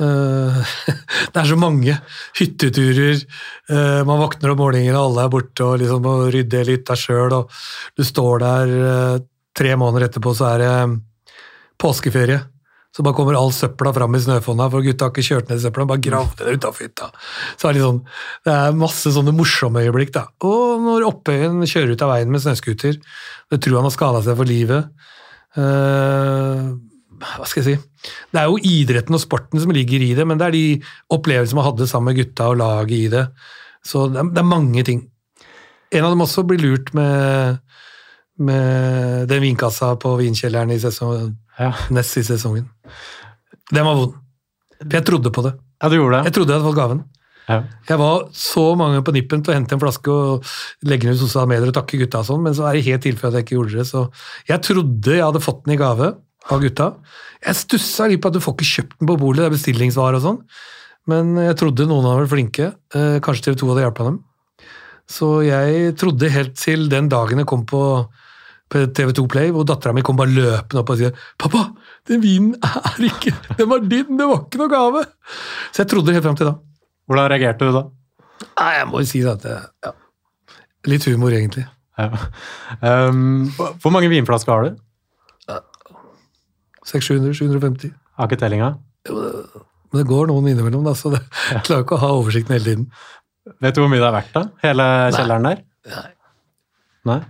[0.00, 0.56] Uh,
[1.32, 1.98] det er så mange
[2.38, 3.20] hytteturer.
[3.68, 7.00] Uh, man våkner om morgenen, og alle er borte og liksom må rydde litt av
[7.00, 7.36] sjøl.
[7.92, 9.18] Du står der uh,
[9.56, 10.72] tre måneder etterpå, så er det
[11.82, 12.40] påskeferie.
[12.92, 15.86] Så bare kommer all søpla fram i snøfonna, for gutta har ikke kjørt ned søpla,
[15.88, 17.08] bare gravd det utafor hytta.
[17.56, 18.02] Så er det, sånn,
[18.44, 20.12] det er masse sånne morsomme øyeblikk.
[20.12, 20.26] da.
[20.44, 22.98] Og når Opphøyen kjører ut av veien med snøscooter,
[23.52, 25.08] det tror han har skada seg for livet.
[25.56, 26.76] Uh,
[27.22, 30.40] hva skal jeg si Det er jo idretten og sporten som ligger i det, men
[30.40, 30.66] det er de
[31.16, 33.26] opplevelsene man hadde sammen med gutta og laget i det.
[33.84, 35.06] Så det er, det er mange ting.
[35.92, 37.60] En av dem også blir lurt med,
[38.40, 41.72] med den vinkassa på vinkjelleren i sesong, ja.
[41.94, 42.68] nest i sesongen.
[43.72, 44.18] Den var vond.
[44.82, 45.56] For jeg trodde på det.
[45.82, 46.30] Ja, du gjorde det.
[46.30, 47.02] Jeg trodde jeg hadde fått gaven.
[47.48, 47.58] Ja.
[47.88, 50.50] Jeg var så mange på nippen til å hente en flaske og
[50.86, 53.02] legge den ut sosiale medier og takke gutta og sånn, men så er det helt
[53.04, 53.86] tilfelle at jeg ikke gjorde det.
[53.90, 54.04] Så
[54.48, 56.12] jeg trodde jeg hadde fått den i gave
[56.50, 56.88] av gutta.
[57.42, 60.20] Jeg stussa litt på at du får ikke kjøpt den på bolig, det er bestillingsvare
[60.20, 60.40] og sånn.
[61.10, 62.68] Men jeg trodde noen av dem var flinke.
[62.94, 64.20] Eh, Kanskje TV 2 hadde hjulpet dem.
[65.10, 67.82] Så jeg trodde helt til den dagen jeg kom på
[68.72, 71.66] på TV2 Play, hvor dattera mi kom bare løpende opp og sier 'Pappa,
[72.08, 75.04] den vinen er ikke Den var din, det var ikke noe gave!'
[75.72, 76.54] Så jeg trodde det helt fram til da.
[77.06, 77.84] Hvordan reagerte du da?
[78.58, 79.92] Nei, jeg må jo si at det, ja.
[80.90, 81.66] Litt humor, egentlig.
[82.00, 82.08] Ja.
[82.82, 84.80] Um, hvor mange vinflasker har du?
[86.88, 87.92] 600-750.
[88.18, 88.72] Har ikke tellinga?
[89.06, 91.20] Men det går noen innimellom, da, så det,
[91.52, 92.88] jeg klarer ikke å ha oversikten hele tiden.
[93.62, 94.42] Vet du hvor mye det er verdt, da?
[94.64, 95.62] Hele kjelleren der?
[95.92, 96.10] Nei.
[97.10, 97.20] Nei?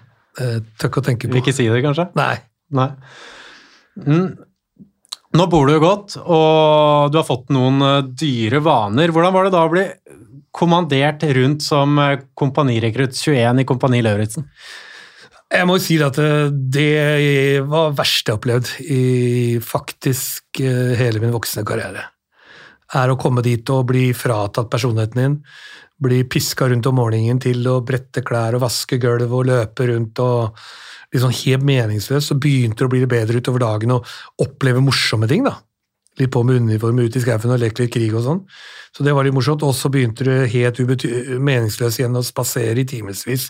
[0.40, 1.34] Eh, Tør ikke å tenke på.
[1.34, 2.08] Vil ikke si det, kanskje?
[2.18, 2.34] Nei.
[2.76, 2.88] Nei.
[4.06, 4.30] Mm.
[5.32, 9.12] Nå bor du jo godt, og du har fått noen eh, dyre vaner.
[9.12, 9.84] Hvordan var det da å bli
[10.52, 14.48] kommandert rundt som eh, kompanirekrutt 21 i Kompani Lauritzen?
[15.52, 20.62] Jeg må jo si at det var verst jeg har opplevd i faktisk
[20.96, 22.06] hele min voksne karriere.
[22.96, 25.34] Er å komme dit og bli fratatt personligheten din,
[26.02, 30.22] bli piska rundt om morgenen til å brette klær og vaske gulv og løpe rundt
[30.22, 30.62] og
[31.12, 34.08] sånn helt meningsløst, så begynte det å bli bedre utover dagen og
[34.40, 35.58] oppleve morsomme ting, da.
[36.20, 38.40] Litt på med uniform ut i skauen og leke litt krig og sånn.
[38.92, 39.62] Så det var litt morsomt.
[39.64, 40.80] Og så begynte du helt
[41.40, 43.48] meningsløst igjen å spasere i timevis.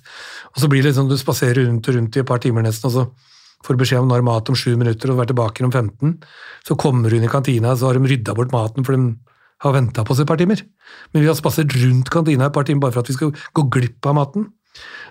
[0.55, 2.87] Og så blir det sånn du spaserer rundt og rundt i et par timer nesten,
[2.87, 3.33] og så
[3.67, 6.15] får du beskjed om når mat om sju minutter og være tilbake om 15.
[6.67, 9.15] Så kommer du inn i kantina, så har de rydda bort maten, for de
[9.63, 10.65] har venta på oss et par timer.
[11.13, 13.69] Men vi har spasert rundt kantina et par timer bare for at vi skal gå
[13.73, 14.51] glipp av maten.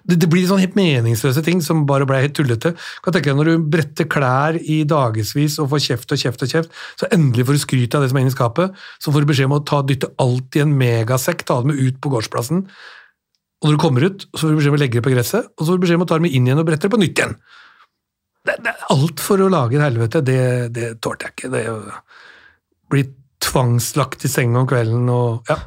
[0.01, 2.73] Det, det blir sånne helt meningsløse ting som bare ble helt tullete.
[3.05, 6.55] Kan tenke deg Når du bretter klær i dagevis og får kjeft og kjeft, og
[6.55, 9.31] kjeft, så endelig får du skryt av det som er inni skapet, så får du
[9.31, 12.65] beskjed om å ta, dytte alt i en megasekk, ta det med ut på gårdsplassen.
[13.61, 15.51] Og når du kommer ut, så får du beskjed om å legge det på gresset,
[15.53, 17.01] og så får du beskjed om å ta det inn igjen og brette det på
[17.01, 17.37] nytt igjen.
[18.41, 20.23] Det, det alt for å lage et helvete.
[20.25, 21.51] Det, det tålte jeg ikke.
[21.53, 21.81] Det å
[22.89, 23.03] bli
[23.41, 25.57] tvangslagt i sengen om kvelden og ja,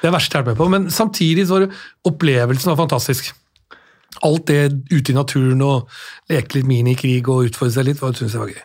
[0.00, 0.70] Det er verste jeg har vært med på.
[0.72, 3.32] Men samtidig så var det, opplevelsen var fantastisk.
[4.24, 4.60] Alt det
[4.92, 5.92] ute i naturen og
[6.32, 8.64] leke litt minikrig og utfordre seg litt, syns jeg var gøy.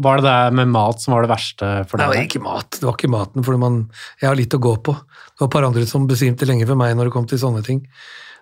[0.00, 2.06] Var det det med mat som var det verste for deg?
[2.06, 2.78] Det var ikke mat.
[2.78, 3.82] Det var ikke maten, for man,
[4.22, 4.94] jeg har litt å gå på.
[4.96, 7.60] Det var et par andre som besvimte lenge for meg når det kom til sånne
[7.66, 7.82] ting.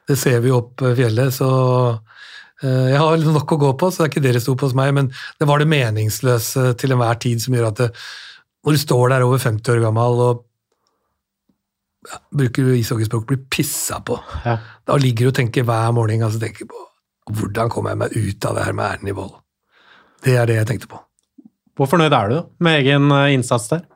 [0.08, 1.48] Det ser vi opp eh, fjellet, så
[2.62, 4.70] eh, jeg har nok å gå på, så det er ikke det det sto på
[4.70, 7.90] hos meg, men det var det meningsløse til enhver tid som gjør at det,
[8.68, 10.44] når du står der over 50 år gammel og
[12.04, 14.18] ja, bruker ishockeyspråk, blir pissa på.
[14.44, 14.58] Ja.
[14.84, 16.84] Da ligger du og tenker hver morgen altså tenker på
[17.32, 19.32] hvordan kommer jeg meg ut av det her med æren i vold.
[20.24, 21.00] Det er det jeg tenkte på.
[21.80, 23.86] Hvor fornøyd er du med egen eh, innsats der?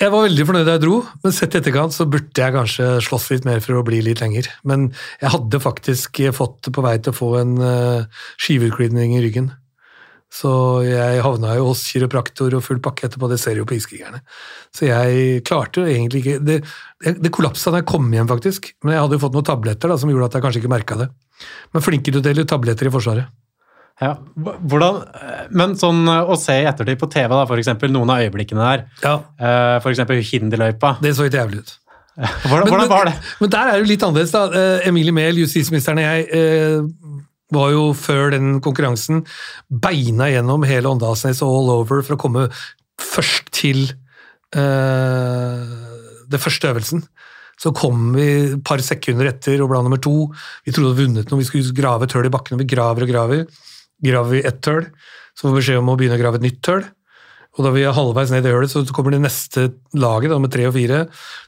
[0.00, 2.86] Jeg var veldig fornøyd da jeg dro, men sett i etterkant så burde jeg kanskje
[3.04, 4.48] slåss litt mer for å bli litt lenger.
[4.68, 9.50] Men jeg hadde faktisk fått på vei til å få en uh, skiveutglidning i ryggen.
[10.30, 10.50] Så
[10.86, 14.20] jeg havna jo hos kiropraktor og full pakke etterpå, det ser jo på Iskrigerne.
[14.70, 16.60] Så jeg klarte jo egentlig ikke Det,
[17.18, 18.70] det kollapsa da jeg kom hjem, faktisk.
[18.84, 20.98] Men jeg hadde jo fått noen tabletter da, som gjorde at jeg kanskje ikke merka
[21.02, 21.08] det.
[21.74, 23.32] Men flinke til å dele tabletter i Forsvaret.
[24.00, 24.14] Ja.
[24.38, 28.22] Hvordan, eh, men sånn eh, å se i ettertid på TV, da, eksempel, noen av
[28.24, 29.82] øyeblikkene der, Ja, F.eks.
[29.84, 30.94] for eksempel Hinderløypa.
[31.04, 31.74] det så ikke jævlig ut.
[32.50, 33.12] Hvordan, hvordan var det?
[33.40, 34.32] Men der er det litt annerledes.
[34.34, 34.42] da.
[34.52, 37.20] Eh, Emilie Mehl, justisministeren og jeg, eh,
[37.54, 39.24] var jo før den konkurransen
[39.68, 42.46] beina gjennom hele Åndalsnes og all over for å komme
[43.00, 43.86] først til
[44.56, 45.64] uh,
[46.30, 47.04] det første øvelsen.
[47.60, 50.30] Så kom vi et par sekunder etter og ble nummer to.
[50.64, 52.70] Vi trodde vi hadde vunnet noe, vi skulle grave et hull i bakken, og vi
[52.70, 53.42] graver og graver.
[54.00, 54.86] Graver vi ett hull,
[55.36, 56.86] så får vi beskjed om å begynne å grave et nytt hull.
[57.58, 59.64] Og da vi er halvveis ned i hølet, så kommer det neste
[59.98, 61.00] laget, da, med tre og fire.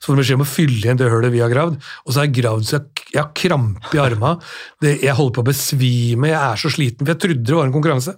[0.03, 1.77] Så får vi beskjed om å fylle igjen det hølet vi har gravd.
[2.05, 4.35] Og så har jeg gravd så jeg, har krampe i.
[4.83, 7.65] Det- Jeg holder på å besvime, jeg er så sliten, for jeg trodde det var
[7.71, 8.17] en konkurranse.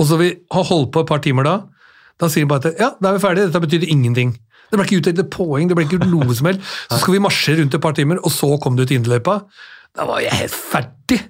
[0.00, 1.56] Og så vi har holdt på et par timer da.
[2.18, 4.32] Da sier de bare at ja, da er vi ferdige, dette betydde ingenting.
[4.70, 6.60] Det ble ikke utdelt et poeng, det ble ikke noe som helst.
[6.90, 9.42] Så skal vi marsjere rundt et par timer, og så kom du til Inderløypa.
[9.96, 11.20] Da var jeg helt ferdig.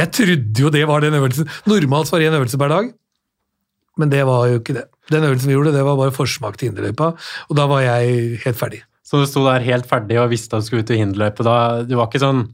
[0.00, 1.48] Jeg trodde jo det var den øvelsen.
[1.68, 2.90] Normalt var det en øvelse per dag,
[4.00, 4.86] men det var jo ikke det.
[5.12, 7.10] Den øvelsen vi gjorde, det var bare forsmak til hinderløypa,
[7.48, 8.82] og da var jeg helt ferdig.
[9.04, 11.44] Så du sto der helt ferdig og visste at du skulle ut i hinderløype.
[11.44, 12.46] Da, du var ikke sånn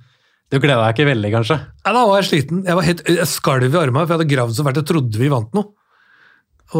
[0.48, 1.58] Du gleda deg ikke veldig, kanskje?
[1.84, 2.62] Nei, da var jeg sliten.
[2.64, 5.20] Jeg, var helt, jeg skalv i armene, for jeg hadde gravd så fælt og trodde
[5.20, 5.68] vi vant noe.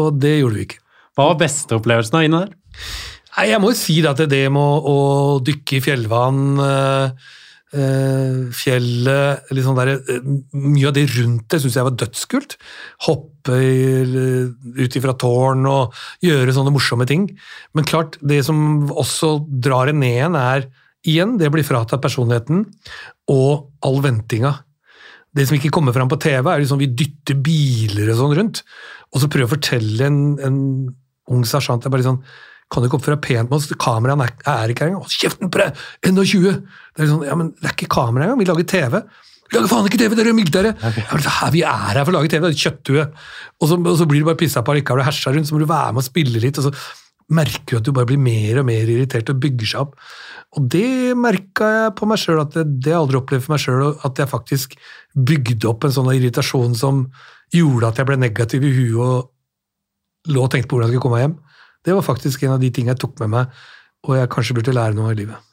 [0.01, 0.79] Og det gjorde vi ikke.
[1.13, 2.55] Hva var beste opplevelsen da inne der?
[3.35, 7.29] Nei, Jeg må jo si det at det med å, å dykke i fjellvann, Eh,
[7.69, 10.23] fjellet liksom der, eh,
[10.57, 12.57] Mye av det rundt det syns jeg var dødskult.
[13.05, 13.57] Hoppe
[14.79, 15.93] ut ifra tårn og
[16.25, 17.29] gjøre sånne morsomme ting.
[17.73, 20.65] Men klart, det som også drar en ned igjen, er
[21.05, 22.65] igjen det blir fratatt personligheten
[23.29, 24.57] og all ventinga.
[25.31, 28.63] Det som ikke kommer fram på TV, er liksom vi dytter biler og sånn rundt.
[29.13, 30.59] Og så prøver å fortelle en, en
[31.29, 32.23] ung sersjant er bare sånn
[32.69, 33.69] Kan du ikke oppføre pent med oss?
[33.81, 35.07] Kameraene er, er ikke her engang.
[35.07, 35.81] Hold kjeften på deg!
[36.05, 36.61] NO20!
[36.93, 38.99] Det er sånn, ja, men det er ikke kamera engang, vi lager TV.
[39.49, 40.31] Vi lager faen ikke TV, dere
[40.75, 43.05] er det her, vi er her for å lage TV, det er kjøtthue.
[43.59, 45.63] Og så, og så blir du bare pissa på likevel og hersa rundt, så må
[45.63, 46.73] du være med og spille litt, og så
[47.33, 49.97] merker du at du bare blir mer og mer irritert og bygger seg opp.
[50.57, 53.61] Og det merka jeg på meg sjøl, at det, det jeg aldri opplevd for meg
[53.65, 54.77] sjøl, at jeg faktisk
[55.17, 57.03] bygde opp en sånn irritasjon som
[57.53, 61.05] gjorde at jeg ble negativ i huet og lå og tenkte på hvordan jeg skulle
[61.05, 61.37] komme meg hjem.
[61.85, 63.61] Det var faktisk en av de tingene jeg tok med meg,
[64.07, 65.45] og jeg kanskje burde lære noe i livet.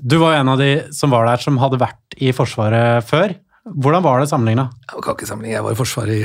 [0.00, 3.34] Du var en av de som var der som hadde vært i Forsvaret før.
[3.68, 4.70] Hvordan var det sammenligna?
[4.88, 6.24] Jeg kan ikke sammenligne, jeg var i Forsvaret i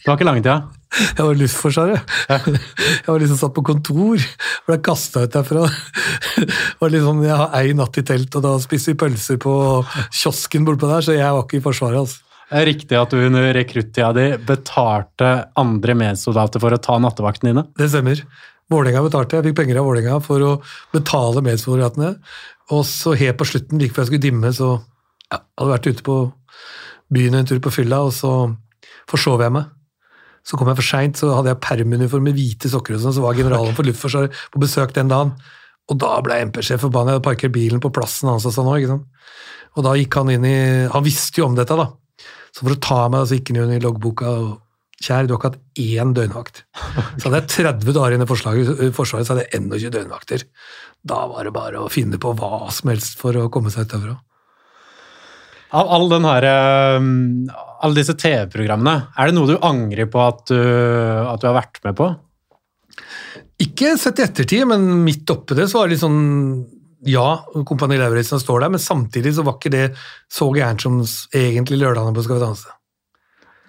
[0.00, 0.60] Det var ikke lange tida.
[1.16, 2.14] Jeg var i Luftforsvaret.
[2.32, 4.24] Jeg var liksom satt på kontor,
[4.66, 5.68] ble kasta ut derfra.
[6.80, 9.52] Var liksom, jeg har ei natt i telt, og da spiser vi pølser på
[10.08, 12.00] kiosken bortpå der, så jeg var ikke i Forsvaret.
[12.00, 12.29] altså.
[12.50, 17.66] Er riktig at du under rekruttida di betalte andre medsoldater for å ta nattevaktene dine.
[17.78, 18.24] Det stemmer.
[18.70, 20.50] Vålerenga betalte, jeg fikk penger av Vålerenga for å
[20.94, 22.16] betale medsoldatene.
[22.74, 24.72] Og så helt på slutten, like før jeg skulle dimme, så
[25.30, 26.16] ja, hadde jeg vært ute på
[27.14, 28.32] byen en tur på fylla, og så
[29.10, 29.70] forsov jeg meg.
[30.46, 33.24] Så kom jeg for seint, så hadde jeg permuniform med hvite sokker, og sånn, så
[33.24, 35.34] var generalen for Luftforsvaret på besøk den dagen.
[35.90, 37.16] Og da ble MP-sjef forbanna.
[37.16, 39.02] Jeg hadde parkert bilen på plassen hans og sånn.
[39.74, 40.58] Og da gikk han inn i
[40.90, 41.88] Han visste jo om dette, da.
[42.54, 44.50] Så for å ta meg, så gikk han jo inn i loggboka og
[45.00, 46.58] Kjære, du har ikke hatt én døgnvakt.
[47.16, 50.42] Så hadde jeg 30 dager inne i Forsvaret, så hadde jeg 21 døgnvakter.
[51.08, 54.18] Da var det bare å finne på hva som helst for å komme seg ut.
[55.80, 56.46] Av all den her,
[56.98, 57.48] um,
[57.80, 61.80] alle disse TV-programmene, er det noe du angrer på at du, at du har vært
[61.86, 62.10] med på?
[63.64, 66.20] Ikke sett i ettertid, men midt oppi det så var det litt sånn
[67.08, 67.28] Ja,
[67.64, 69.86] Kompani Lauritzen står der, men samtidig så var ikke det
[70.32, 71.00] så gærent som
[71.32, 72.74] egentlig lørdagene på Skal vi danse.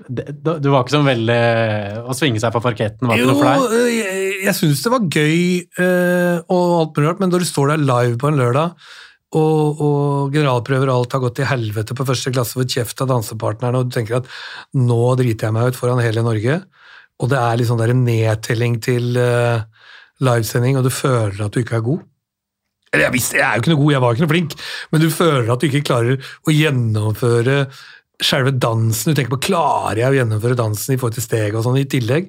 [0.09, 1.41] Du var ikke sånn veldig
[2.09, 3.75] Å svinge seg på parketten var ikke noe for deg?
[3.77, 5.37] Jo, jeg, jeg syns det var gøy
[5.85, 8.75] øh, og alt mulig rart, men når du står der live på en lørdag,
[9.31, 13.11] og, og generalprøver og alt har gått til helvete på første klasse for kjeft av
[13.13, 14.31] dansepartnerne, og du tenker at
[14.75, 16.57] nå driter jeg meg ut foran hele Norge,
[17.21, 19.61] og det er liksom der en nedtelling til øh,
[20.25, 22.01] livesending, og du føler at du ikke er god.
[22.91, 24.55] Eller jeg visste, jeg er jo ikke noe god, jeg var ikke noe flink,
[24.91, 27.57] men du føler at du ikke klarer å gjennomføre
[28.21, 29.11] selve dansen.
[29.13, 31.87] Du tenker på klarer jeg å gjennomføre dansen i forhold til steg og sånn i
[31.89, 32.27] tillegg.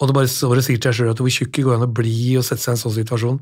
[0.00, 1.90] Og det bare står og sier til deg sjøl at hvor tjukk går an å
[2.00, 3.38] bli og sette seg i en sånn situasjon.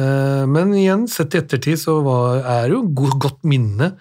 [0.00, 3.92] Eh, Men igjen, sett i ettertid, så var, er det jo et godt minne.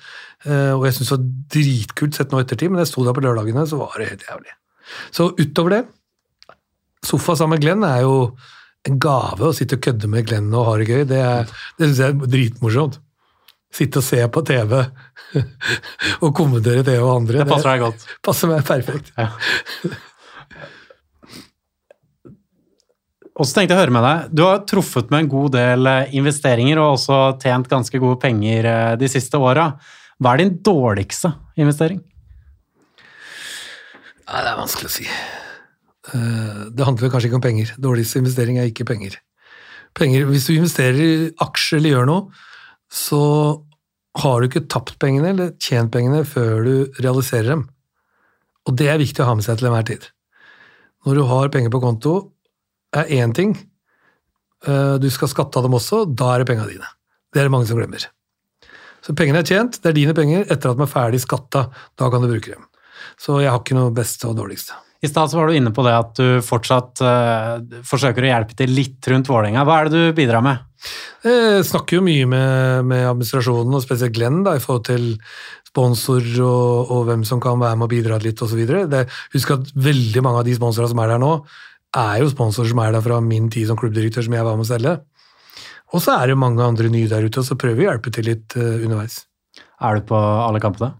[0.47, 1.27] eh, Og jeg syns det var
[1.57, 4.25] dritkult sett nå i ettertid, men jeg sto der på lørdagene, så var det helt
[4.31, 4.55] jævlig.
[5.11, 5.83] Så utover det
[7.05, 8.15] Sofa sammen med Glenn er jo
[8.87, 11.03] en gave å sitte og kødde med Glenn og ha det gøy.
[11.09, 12.99] Det, er- det syns jeg er dritmorsomt.
[13.77, 14.77] Sitte og se på TV
[16.23, 17.41] og kommentere TV og andre.
[17.43, 18.05] Det passer deg godt.
[18.25, 19.11] passer meg perfekt.
[19.19, 19.27] Ja.
[23.37, 25.89] Og så tenkte jeg å høre med deg, Du har truffet med en god del
[25.91, 29.67] eh, investeringer og også tjent ganske gode penger eh, de siste åra.
[30.17, 31.29] Hva er din dårligste
[31.61, 31.99] investering?
[34.27, 35.05] Nei, det er vanskelig å si.
[36.13, 37.73] Eh, Det handler kanskje ikke om penger.
[37.79, 39.17] Dårligste investering er ikke penger.
[39.97, 40.25] penger.
[40.29, 42.31] Hvis du investerer i aksjer eller gjør noe,
[42.91, 43.21] så
[44.17, 47.69] har du ikke tapt pengene eller tjent pengene før du realiserer dem.
[48.67, 50.05] Og det er viktig å ha med seg til enhver tid.
[51.05, 52.31] Når du har penger på konto,
[52.93, 53.55] er én ting.
[54.67, 56.87] Eh, Du skal skatte av dem også, da er det pengene dine.
[57.33, 58.05] Det er det mange som glemmer.
[59.01, 60.45] Så pengene er tjent, det er dine penger.
[60.49, 62.65] Etter at de er ferdig skatta, da kan du bruke dem.
[63.17, 64.73] Så jeg har ikke noe beste og dårligste.
[65.03, 68.73] I stad var du inne på det at du fortsatt uh, forsøker å hjelpe til
[68.73, 69.65] litt rundt Vålerenga.
[69.67, 70.63] Hva er det du bidrar med?
[71.25, 75.07] Jeg snakker jo mye med, med administrasjonen, og spesielt Glenn, da, i forhold til
[75.67, 78.63] sponsor og, og hvem som kan være med og bidra litt osv.
[79.35, 81.33] Husk at veldig mange av de sponsorene som er der nå,
[81.97, 84.67] er jo sponsorer som er der fra min tid som klubbdirektør, som jeg var med
[84.67, 84.95] å selge.
[85.95, 88.11] Og så er det mange andre nye der ute, og så prøver vi å hjelpe
[88.13, 89.21] til litt uh, underveis.
[89.81, 90.93] Er du på alle kampene?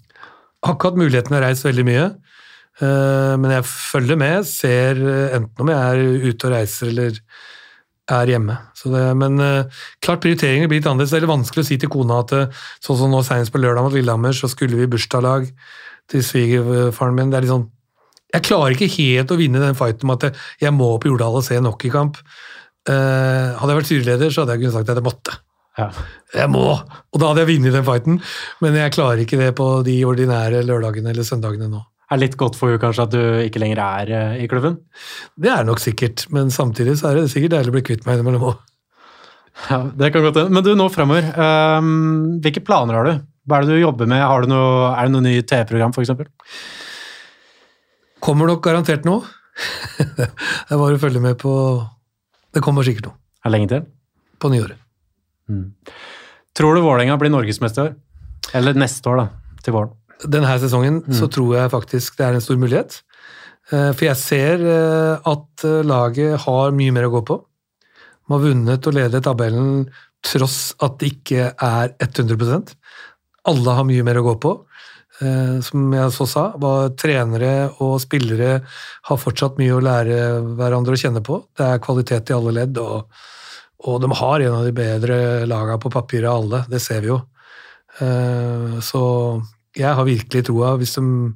[0.66, 2.27] Har ikke hatt muligheten å reise veldig mye, eh,
[2.86, 7.22] men jeg følger med, ser eh, enten om jeg er ute og reiser eller
[8.08, 8.56] er hjemme.
[8.78, 11.14] Så det, men eh, klart prioriteringer blir litt annerledes.
[11.16, 13.88] Det er vanskelig å si til kona at eh, sånn som nå senest på lørdag
[13.88, 15.50] mot Lillehammer, så skulle vi i bursdagslag
[16.12, 17.34] til svigerfaren min.
[17.34, 17.68] Det er litt sånn
[18.36, 21.46] Jeg klarer ikke helt å vinne den fighten med at jeg må på Jordal og
[21.48, 22.22] se en hockeykamp.
[22.88, 25.38] Eh, hadde jeg vært styreleder, så hadde jeg kunnet sagt at jeg måtte.
[25.78, 25.92] Ja.
[26.34, 26.64] Jeg må!
[26.74, 28.22] Og da hadde jeg vunnet den fighten,
[28.64, 31.84] men jeg klarer ikke det på de ordinære lørdagene eller søndagene nå.
[32.08, 34.78] Er litt godt for henne kanskje at du ikke lenger er eh, i klubben?
[35.36, 38.16] Det er nok sikkert, men samtidig så er det sikkert deilig å bli kvitt meg
[38.18, 38.62] innimellom òg.
[39.68, 40.54] Ja, det kan godt hende.
[40.54, 41.28] Men du, nå fremover.
[41.34, 43.26] Um, hvilke planer har du?
[43.48, 44.22] Hva er det du jobber med?
[44.22, 46.14] Har du noe, er det noe ny TV-program, f.eks.?
[48.24, 49.26] Kommer nok garantert noe.
[49.98, 51.52] det er bare å følge med på
[52.54, 53.18] Det kommer sikkert noe.
[53.42, 53.88] Er det lenge til?
[54.38, 54.80] På nyåret.
[55.50, 55.72] Mm.
[56.58, 57.96] Tror du Vålerenga blir norgesmester?
[58.58, 59.58] Eller neste år, da.
[59.66, 59.96] Til våren.
[60.26, 61.14] Denne sesongen Mm.
[61.14, 63.02] så tror jeg faktisk det er en stor mulighet.
[63.72, 67.38] Eh, For jeg ser eh, at eh, laget har mye mer å gå på.
[68.28, 69.90] De har vunnet og ledet tabellen
[70.26, 72.74] tross at det ikke er 100%
[73.48, 74.54] Alle har mye mer å gå på.
[75.18, 78.60] Som jeg så sa, var trenere og spillere
[79.08, 80.18] har fortsatt mye å lære
[80.60, 81.40] hverandre å kjenne på.
[81.58, 83.08] Det er kvalitet i alle ledd, og,
[83.88, 85.18] og de har en av de bedre
[85.50, 86.60] lagene på papiret av alle.
[86.70, 87.18] Det ser vi jo.
[88.84, 89.02] Så
[89.78, 91.34] jeg har virkelig troa hvis, de,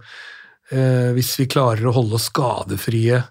[0.73, 3.23] eh, hvis vi klarer å holde oss skadefrie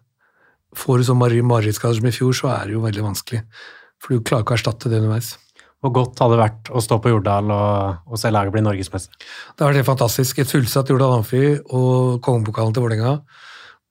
[0.79, 3.41] Får du sånn marerittskader som i fjor, så er det jo veldig vanskelig.
[3.99, 5.33] For du klarer ikke å erstatte det underveis.
[5.83, 9.11] Hvor godt hadde det vært å stå på Jordal og, og se laget bli norgesmester?
[9.19, 10.39] Det har vært helt fantastisk.
[10.39, 11.41] Et fullsatt Jordal Amfi
[11.75, 13.17] og kongepokalen til Vålerenga,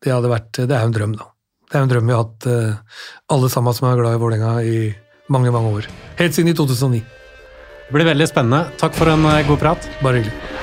[0.05, 1.27] det, hadde vært- det er jo en drøm, da.
[1.67, 3.03] Det er jo en drøm vi har hatt eh,
[3.35, 4.77] alle sammen som er glad i Vålerenga i
[5.35, 5.89] mange, mange år.
[6.23, 7.03] Helt siden i 2009.
[7.03, 8.63] Det blir veldig spennende.
[8.79, 9.91] Takk for en eh, god prat.
[9.99, 10.58] Bare hyggelig.